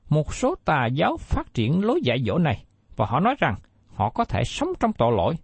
Một 0.10 0.34
số 0.34 0.56
tà 0.66 0.86
giáo 0.86 1.18
phát 1.18 1.54
triển 1.54 1.86
lối 1.86 2.02
dạy 2.04 2.18
dỗ 2.26 2.38
này, 2.38 2.66
và 2.96 3.06
họ 3.06 3.20
nói 3.20 3.36
rằng 3.40 3.56
họ 3.88 4.10
có 4.10 4.26
thể 4.26 4.44
sống 4.46 4.70
trong 4.80 4.94
tội 4.94 5.12
lỗi. 5.18 5.36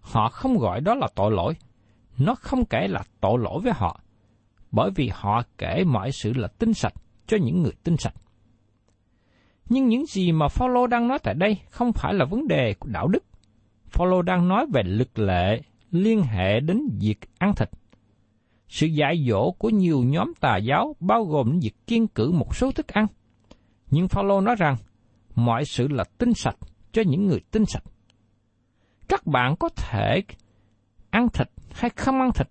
Họ 0.00 0.28
không 0.28 0.58
gọi 0.58 0.80
đó 0.80 0.94
là 0.94 1.08
tội 1.14 1.30
lỗi, 1.30 1.54
nó 2.18 2.34
không 2.34 2.64
kể 2.64 2.88
là 2.88 3.02
tội 3.20 3.38
lỗi 3.38 3.60
với 3.62 3.72
họ, 3.72 4.00
bởi 4.70 4.90
vì 4.94 5.10
họ 5.12 5.42
kể 5.58 5.84
mọi 5.86 6.12
sự 6.12 6.32
là 6.32 6.48
tinh 6.48 6.74
sạch 6.74 6.94
cho 7.26 7.36
những 7.36 7.62
người 7.62 7.72
tinh 7.84 7.96
sạch. 7.96 8.14
Nhưng 9.72 9.88
những 9.88 10.06
gì 10.06 10.32
mà 10.32 10.48
Phaolô 10.48 10.86
đang 10.86 11.08
nói 11.08 11.18
tại 11.18 11.34
đây 11.34 11.58
không 11.70 11.92
phải 11.92 12.14
là 12.14 12.24
vấn 12.24 12.48
đề 12.48 12.74
của 12.78 12.88
đạo 12.92 13.08
đức. 13.08 13.24
Phaolô 13.86 14.22
đang 14.22 14.48
nói 14.48 14.66
về 14.72 14.82
lực 14.82 15.18
lệ 15.18 15.60
liên 15.90 16.22
hệ 16.22 16.60
đến 16.60 16.88
việc 17.00 17.18
ăn 17.38 17.54
thịt. 17.54 17.70
Sự 18.68 18.86
dạy 18.86 19.24
dỗ 19.28 19.50
của 19.50 19.70
nhiều 19.70 20.02
nhóm 20.02 20.32
tà 20.40 20.56
giáo 20.56 20.96
bao 21.00 21.24
gồm 21.24 21.58
việc 21.62 21.86
kiên 21.86 22.08
cử 22.08 22.32
một 22.32 22.56
số 22.56 22.72
thức 22.72 22.88
ăn. 22.88 23.06
Nhưng 23.90 24.08
Phaolô 24.08 24.40
nói 24.40 24.56
rằng 24.58 24.76
mọi 25.34 25.64
sự 25.64 25.88
là 25.88 26.04
tinh 26.18 26.34
sạch 26.34 26.56
cho 26.92 27.02
những 27.06 27.26
người 27.26 27.40
tinh 27.50 27.66
sạch. 27.66 27.84
Các 29.08 29.26
bạn 29.26 29.56
có 29.56 29.68
thể 29.68 30.22
ăn 31.10 31.28
thịt 31.28 31.48
hay 31.72 31.90
không 31.90 32.20
ăn 32.20 32.32
thịt, 32.32 32.48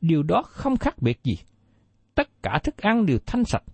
điều 0.00 0.22
đó 0.22 0.42
không 0.42 0.76
khác 0.76 0.94
biệt 0.98 1.20
gì. 1.24 1.38
Tất 2.14 2.42
cả 2.42 2.58
thức 2.64 2.76
ăn 2.76 3.06
đều 3.06 3.18
thanh 3.26 3.44
sạch. 3.44 3.64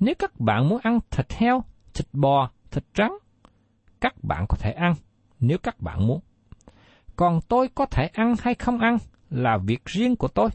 Nếu 0.00 0.14
các 0.18 0.40
bạn 0.40 0.68
muốn 0.68 0.80
ăn 0.82 0.98
thịt 1.10 1.32
heo, 1.32 1.62
thịt 2.00 2.08
bò, 2.12 2.50
thịt 2.70 2.84
trắng, 2.94 3.18
các 4.00 4.24
bạn 4.24 4.46
có 4.48 4.56
thể 4.60 4.72
ăn 4.72 4.94
nếu 5.40 5.58
các 5.58 5.80
bạn 5.80 6.06
muốn. 6.06 6.20
Còn 7.16 7.40
tôi 7.48 7.68
có 7.74 7.86
thể 7.86 8.06
ăn 8.12 8.34
hay 8.40 8.54
không 8.54 8.78
ăn 8.78 8.98
là 9.30 9.58
việc 9.66 9.84
riêng 9.84 10.16
của 10.16 10.28
tôi. 10.28 10.48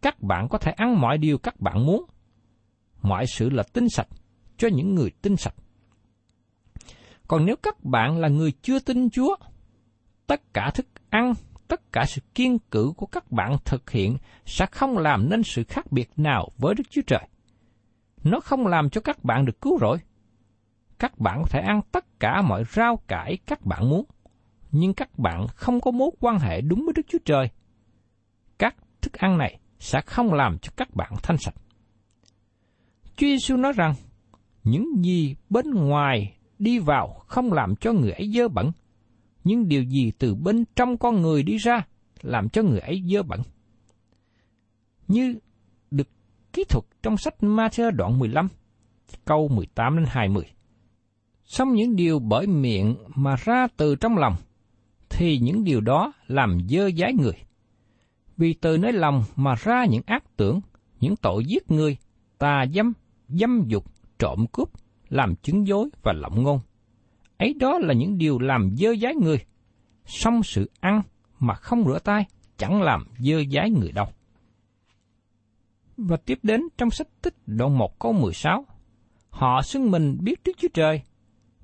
Các 0.00 0.22
bạn 0.22 0.48
có 0.48 0.58
thể 0.58 0.72
ăn 0.72 1.00
mọi 1.00 1.18
điều 1.18 1.38
các 1.38 1.60
bạn 1.60 1.86
muốn. 1.86 2.04
Mọi 3.02 3.26
sự 3.26 3.50
là 3.50 3.62
tinh 3.72 3.88
sạch 3.88 4.08
cho 4.56 4.68
những 4.68 4.94
người 4.94 5.10
tinh 5.22 5.36
sạch. 5.36 5.54
Còn 7.28 7.46
nếu 7.46 7.56
các 7.56 7.84
bạn 7.84 8.18
là 8.18 8.28
người 8.28 8.52
chưa 8.62 8.78
tin 8.78 9.10
Chúa, 9.10 9.36
tất 10.26 10.54
cả 10.54 10.70
thức 10.74 10.86
ăn, 11.10 11.32
tất 11.68 11.92
cả 11.92 12.04
sự 12.08 12.20
kiên 12.34 12.58
cử 12.70 12.92
của 12.96 13.06
các 13.06 13.32
bạn 13.32 13.56
thực 13.64 13.90
hiện 13.90 14.16
sẽ 14.46 14.66
không 14.66 14.98
làm 14.98 15.30
nên 15.30 15.42
sự 15.42 15.64
khác 15.64 15.92
biệt 15.92 16.10
nào 16.16 16.48
với 16.58 16.74
Đức 16.74 16.84
Chúa 16.90 17.02
Trời. 17.06 17.28
Nó 18.24 18.40
không 18.40 18.66
làm 18.66 18.90
cho 18.90 19.00
các 19.00 19.24
bạn 19.24 19.44
được 19.44 19.60
cứu 19.60 19.78
rỗi. 19.80 19.98
Các 21.02 21.18
bạn 21.18 21.42
có 21.42 21.48
thể 21.50 21.60
ăn 21.60 21.80
tất 21.92 22.20
cả 22.20 22.42
mọi 22.42 22.64
rau 22.64 22.96
cải 23.08 23.38
các 23.46 23.66
bạn 23.66 23.90
muốn, 23.90 24.04
nhưng 24.72 24.94
các 24.94 25.18
bạn 25.18 25.46
không 25.54 25.80
có 25.80 25.90
mối 25.90 26.10
quan 26.20 26.38
hệ 26.38 26.60
đúng 26.60 26.84
với 26.84 26.94
Đức 26.96 27.02
Chúa 27.08 27.18
Trời. 27.24 27.48
Các 28.58 28.76
thức 29.00 29.12
ăn 29.12 29.38
này 29.38 29.58
sẽ 29.78 30.00
không 30.06 30.32
làm 30.32 30.58
cho 30.58 30.72
các 30.76 30.94
bạn 30.94 31.12
thanh 31.22 31.36
sạch. 31.38 31.54
Chúa 33.16 33.26
Giêsu 33.26 33.56
nói 33.56 33.72
rằng, 33.72 33.94
những 34.64 34.86
gì 35.04 35.36
bên 35.50 35.70
ngoài 35.70 36.36
đi 36.58 36.78
vào 36.78 37.08
không 37.26 37.52
làm 37.52 37.76
cho 37.76 37.92
người 37.92 38.12
ấy 38.12 38.32
dơ 38.34 38.48
bẩn, 38.48 38.72
nhưng 39.44 39.68
điều 39.68 39.82
gì 39.82 40.12
từ 40.18 40.34
bên 40.34 40.64
trong 40.76 40.98
con 40.98 41.22
người 41.22 41.42
đi 41.42 41.56
ra 41.56 41.86
làm 42.22 42.48
cho 42.48 42.62
người 42.62 42.80
ấy 42.80 43.02
dơ 43.12 43.22
bẩn. 43.22 43.40
Như 45.08 45.38
được 45.90 46.08
kỹ 46.52 46.64
thuật 46.68 46.84
trong 47.02 47.16
sách 47.16 47.34
Matthew 47.40 47.90
đoạn 47.90 48.18
15, 48.18 48.48
câu 49.24 49.48
18 49.48 49.96
đến 49.96 50.06
20. 50.08 50.44
Xong 51.44 51.74
những 51.74 51.96
điều 51.96 52.18
bởi 52.18 52.46
miệng 52.46 52.96
mà 53.14 53.36
ra 53.44 53.66
từ 53.76 53.94
trong 53.94 54.18
lòng, 54.18 54.34
thì 55.10 55.38
những 55.38 55.64
điều 55.64 55.80
đó 55.80 56.12
làm 56.26 56.58
dơ 56.68 56.90
dái 56.90 57.12
người. 57.12 57.36
Vì 58.36 58.52
từ 58.52 58.78
nơi 58.78 58.92
lòng 58.92 59.24
mà 59.36 59.54
ra 59.54 59.84
những 59.84 60.02
ác 60.06 60.36
tưởng, 60.36 60.60
những 61.00 61.16
tội 61.16 61.44
giết 61.44 61.70
người, 61.70 61.96
tà 62.38 62.64
dâm, 62.74 62.92
dâm 63.28 63.64
dục, 63.66 63.84
trộm 64.18 64.46
cướp, 64.52 64.68
làm 65.08 65.36
chứng 65.36 65.66
dối 65.66 65.88
và 66.02 66.12
lộng 66.12 66.42
ngôn. 66.42 66.60
Ấy 67.38 67.54
đó 67.54 67.78
là 67.78 67.94
những 67.94 68.18
điều 68.18 68.38
làm 68.38 68.76
dơ 68.76 68.88
dái 69.02 69.14
người. 69.14 69.38
Xong 70.06 70.42
sự 70.42 70.70
ăn 70.80 71.02
mà 71.38 71.54
không 71.54 71.84
rửa 71.84 71.98
tay 71.98 72.24
chẳng 72.56 72.82
làm 72.82 73.06
dơ 73.18 73.42
dái 73.52 73.70
người 73.70 73.92
đâu. 73.92 74.06
Và 75.96 76.16
tiếp 76.16 76.38
đến 76.42 76.60
trong 76.78 76.90
sách 76.90 77.08
tích 77.22 77.34
đoạn 77.46 77.78
1 77.78 77.98
câu 77.98 78.12
16, 78.12 78.64
họ 79.30 79.62
xưng 79.62 79.90
mình 79.90 80.18
biết 80.20 80.40
Đức 80.44 80.52
Chúa 80.58 80.68
Trời, 80.74 81.02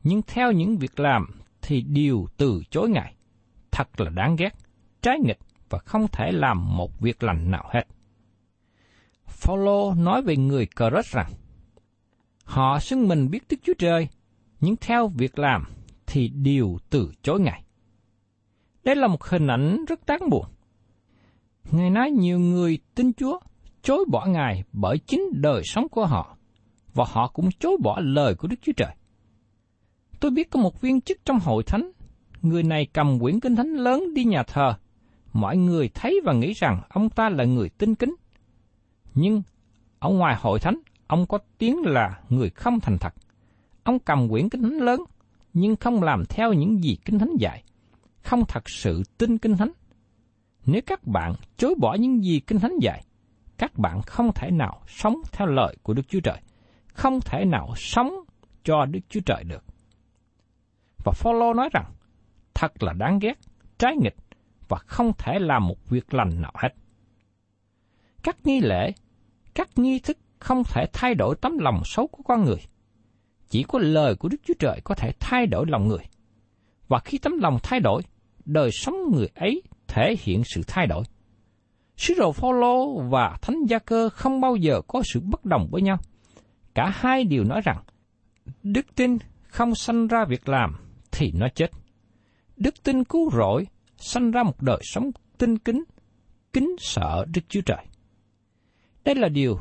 nhưng 0.09 0.23
theo 0.27 0.53
những 0.53 0.77
việc 0.77 1.01
làm 1.01 1.27
thì 1.62 1.81
đều 1.83 2.27
từ 2.37 2.62
chối 2.71 2.90
Ngài. 2.90 3.14
Thật 3.71 4.01
là 4.01 4.11
đáng 4.11 4.37
ghét, 4.37 4.51
trái 5.03 5.18
nghịch 5.21 5.38
và 5.71 5.79
không 5.79 6.07
thể 6.12 6.33
làm 6.33 6.77
một 6.77 7.01
việc 7.01 7.23
lành 7.23 7.51
nào 7.51 7.71
hết. 7.73 7.87
Phaolô 9.27 9.94
nói 9.94 10.23
về 10.23 10.37
người 10.37 10.66
Cờ 10.66 10.90
rằng, 11.05 11.31
Họ 12.44 12.79
xưng 12.79 13.09
mình 13.09 13.31
biết 13.31 13.42
Đức 13.49 13.57
Chúa 13.62 13.73
Trời, 13.79 14.09
nhưng 14.61 14.77
theo 14.77 15.09
việc 15.09 15.38
làm 15.38 15.64
thì 16.07 16.29
đều 16.29 16.79
từ 16.90 17.12
chối 17.23 17.40
Ngài. 17.40 17.62
Đây 18.85 18.97
là 18.97 19.07
một 19.07 19.25
hình 19.25 19.47
ảnh 19.47 19.85
rất 19.88 20.07
đáng 20.07 20.31
buồn. 20.31 20.44
Ngài 21.71 21.90
nói 21.90 22.11
nhiều 22.11 22.38
người 22.38 22.79
tin 22.94 23.12
Chúa 23.12 23.38
chối 23.83 24.05
bỏ 24.11 24.27
Ngài 24.27 24.64
bởi 24.73 24.99
chính 24.99 25.23
đời 25.33 25.62
sống 25.64 25.88
của 25.88 26.07
họ, 26.07 26.37
và 26.94 27.05
họ 27.09 27.29
cũng 27.29 27.51
chối 27.59 27.77
bỏ 27.83 28.01
lời 28.01 28.35
của 28.35 28.49
Đức 28.49 28.57
Chúa 28.62 28.73
Trời. 28.77 28.94
Tôi 30.21 30.31
biết 30.31 30.51
có 30.51 30.61
một 30.61 30.81
viên 30.81 31.01
chức 31.01 31.19
trong 31.25 31.39
hội 31.39 31.63
thánh, 31.63 31.91
người 32.43 32.63
này 32.63 32.87
cầm 32.93 33.19
quyển 33.21 33.41
kinh 33.41 33.57
thánh 33.57 33.75
lớn 33.75 34.15
đi 34.15 34.25
nhà 34.25 34.43
thờ. 34.43 34.75
Mọi 35.33 35.57
người 35.57 35.89
thấy 35.95 36.21
và 36.25 36.33
nghĩ 36.33 36.53
rằng 36.53 36.81
ông 36.89 37.11
ta 37.11 37.29
là 37.29 37.45
người 37.45 37.69
tin 37.69 37.95
kính. 37.95 38.15
Nhưng 39.15 39.43
ở 39.99 40.11
ngoài 40.11 40.37
hội 40.41 40.61
thánh, 40.61 40.79
ông 41.07 41.27
có 41.27 41.39
tiếng 41.59 41.83
là 41.83 42.21
người 42.29 42.51
không 42.51 42.81
thành 42.81 42.99
thật. 42.99 43.15
Ông 43.83 43.99
cầm 43.99 44.29
quyển 44.29 44.49
kinh 44.49 44.63
thánh 44.63 44.79
lớn, 44.79 45.05
nhưng 45.55 45.77
không 45.77 46.03
làm 46.03 46.25
theo 46.29 46.53
những 46.53 46.83
gì 46.83 46.97
kinh 47.05 47.19
thánh 47.19 47.37
dạy, 47.41 47.63
không 48.23 48.45
thật 48.49 48.69
sự 48.71 49.03
tin 49.19 49.39
kinh 49.39 49.57
thánh. 49.57 49.73
Nếu 50.67 50.81
các 50.87 51.07
bạn 51.07 51.35
chối 51.57 51.75
bỏ 51.81 51.95
những 51.95 52.25
gì 52.25 52.41
kinh 52.41 52.59
thánh 52.59 52.79
dạy, 52.81 53.05
các 53.59 53.79
bạn 53.79 54.03
không 54.03 54.31
thể 54.35 54.51
nào 54.51 54.83
sống 54.87 55.17
theo 55.33 55.47
lời 55.47 55.77
của 55.83 55.95
Đức 55.95 56.03
Chúa 56.09 56.21
Trời, 56.21 56.41
không 56.87 57.21
thể 57.21 57.45
nào 57.45 57.73
sống 57.77 58.15
cho 58.65 58.85
Đức 58.85 59.01
Chúa 59.09 59.21
Trời 59.21 59.45
được. 59.45 59.65
Và 61.05 61.13
Phaolô 61.13 61.55
nói 61.55 61.69
rằng, 61.73 61.93
thật 62.55 62.83
là 62.83 62.93
đáng 62.93 63.19
ghét, 63.19 63.39
trái 63.79 63.97
nghịch 63.97 64.17
và 64.69 64.77
không 64.77 65.13
thể 65.19 65.39
làm 65.39 65.67
một 65.67 65.89
việc 65.89 66.15
lành 66.15 66.43
nào 66.43 66.53
hết. 66.55 66.69
Các 68.23 68.37
nghi 68.45 68.61
lễ, 68.61 68.93
các 69.55 69.69
nghi 69.77 69.99
thức 69.99 70.19
không 70.39 70.63
thể 70.65 70.85
thay 70.93 71.15
đổi 71.15 71.37
tấm 71.41 71.59
lòng 71.59 71.83
xấu 71.85 72.07
của 72.07 72.23
con 72.23 72.45
người. 72.45 72.61
Chỉ 73.49 73.63
có 73.63 73.79
lời 73.79 74.15
của 74.15 74.29
Đức 74.29 74.37
Chúa 74.47 74.55
Trời 74.59 74.81
có 74.85 74.95
thể 74.95 75.13
thay 75.21 75.47
đổi 75.47 75.67
lòng 75.69 75.89
người. 75.89 76.05
Và 76.89 76.99
khi 76.99 77.19
tấm 77.19 77.39
lòng 77.39 77.59
thay 77.63 77.81
đổi, 77.81 78.03
đời 78.45 78.71
sống 78.73 78.97
người 79.13 79.29
ấy 79.35 79.63
thể 79.87 80.17
hiện 80.21 80.43
sự 80.45 80.63
thay 80.67 80.87
đổi. 80.87 81.05
Sứ 81.97 82.15
đồ 82.19 82.33
Phaolô 82.33 83.01
và 83.01 83.37
Thánh 83.43 83.65
Gia 83.69 83.79
Cơ 83.79 84.09
không 84.09 84.41
bao 84.41 84.57
giờ 84.57 84.81
có 84.89 85.03
sự 85.05 85.21
bất 85.21 85.45
đồng 85.45 85.69
với 85.71 85.83
nhau. 85.83 85.97
Cả 86.75 86.93
hai 86.95 87.25
đều 87.25 87.45
nói 87.45 87.61
rằng, 87.65 87.79
đức 88.63 88.95
tin 88.95 89.19
không 89.49 89.75
sanh 89.75 90.07
ra 90.07 90.25
việc 90.29 90.49
làm 90.49 90.88
thì 91.12 91.33
nó 91.35 91.49
chết. 91.55 91.71
Đức 92.57 92.75
tin 92.83 93.05
cứu 93.05 93.31
rỗi 93.31 93.66
sanh 93.97 94.31
ra 94.31 94.42
một 94.42 94.62
đời 94.62 94.81
sống 94.83 95.11
tinh 95.38 95.59
kính, 95.59 95.85
kính 96.53 96.77
sợ 96.79 97.25
Đức 97.35 97.42
Chúa 97.49 97.61
Trời. 97.61 97.85
Đây 99.05 99.14
là 99.14 99.29
điều 99.29 99.59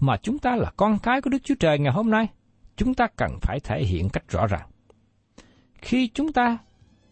mà 0.00 0.16
chúng 0.22 0.38
ta 0.38 0.56
là 0.56 0.72
con 0.76 0.98
cái 0.98 1.20
của 1.20 1.30
Đức 1.30 1.38
Chúa 1.44 1.54
Trời 1.60 1.78
ngày 1.78 1.92
hôm 1.92 2.10
nay, 2.10 2.26
chúng 2.76 2.94
ta 2.94 3.06
cần 3.16 3.38
phải 3.42 3.60
thể 3.60 3.84
hiện 3.84 4.08
cách 4.08 4.24
rõ 4.28 4.46
ràng. 4.46 4.68
Khi 5.74 6.08
chúng 6.14 6.32
ta 6.32 6.58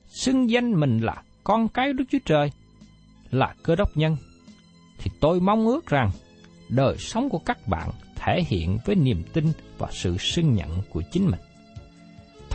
xưng 0.07 0.51
danh 0.51 0.81
mình 0.81 0.99
là 0.99 1.23
con 1.45 1.69
cái 1.69 1.92
Đức 1.92 2.05
Chúa 2.11 2.19
Trời, 2.25 2.51
là 3.31 3.55
cơ 3.62 3.77
đốc 3.77 3.97
nhân, 3.97 4.16
thì 4.99 5.11
tôi 5.21 5.40
mong 5.40 5.66
ước 5.66 5.87
rằng 5.87 6.11
đời 6.69 6.97
sống 6.99 7.29
của 7.29 7.38
các 7.38 7.69
bạn 7.69 7.90
thể 8.16 8.42
hiện 8.47 8.79
với 8.85 8.97
niềm 8.97 9.23
tin 9.33 9.53
và 9.79 9.88
sự 9.92 10.16
xưng 10.19 10.55
nhận 10.55 10.83
của 10.90 11.03
chính 11.12 11.25
mình. 11.25 11.40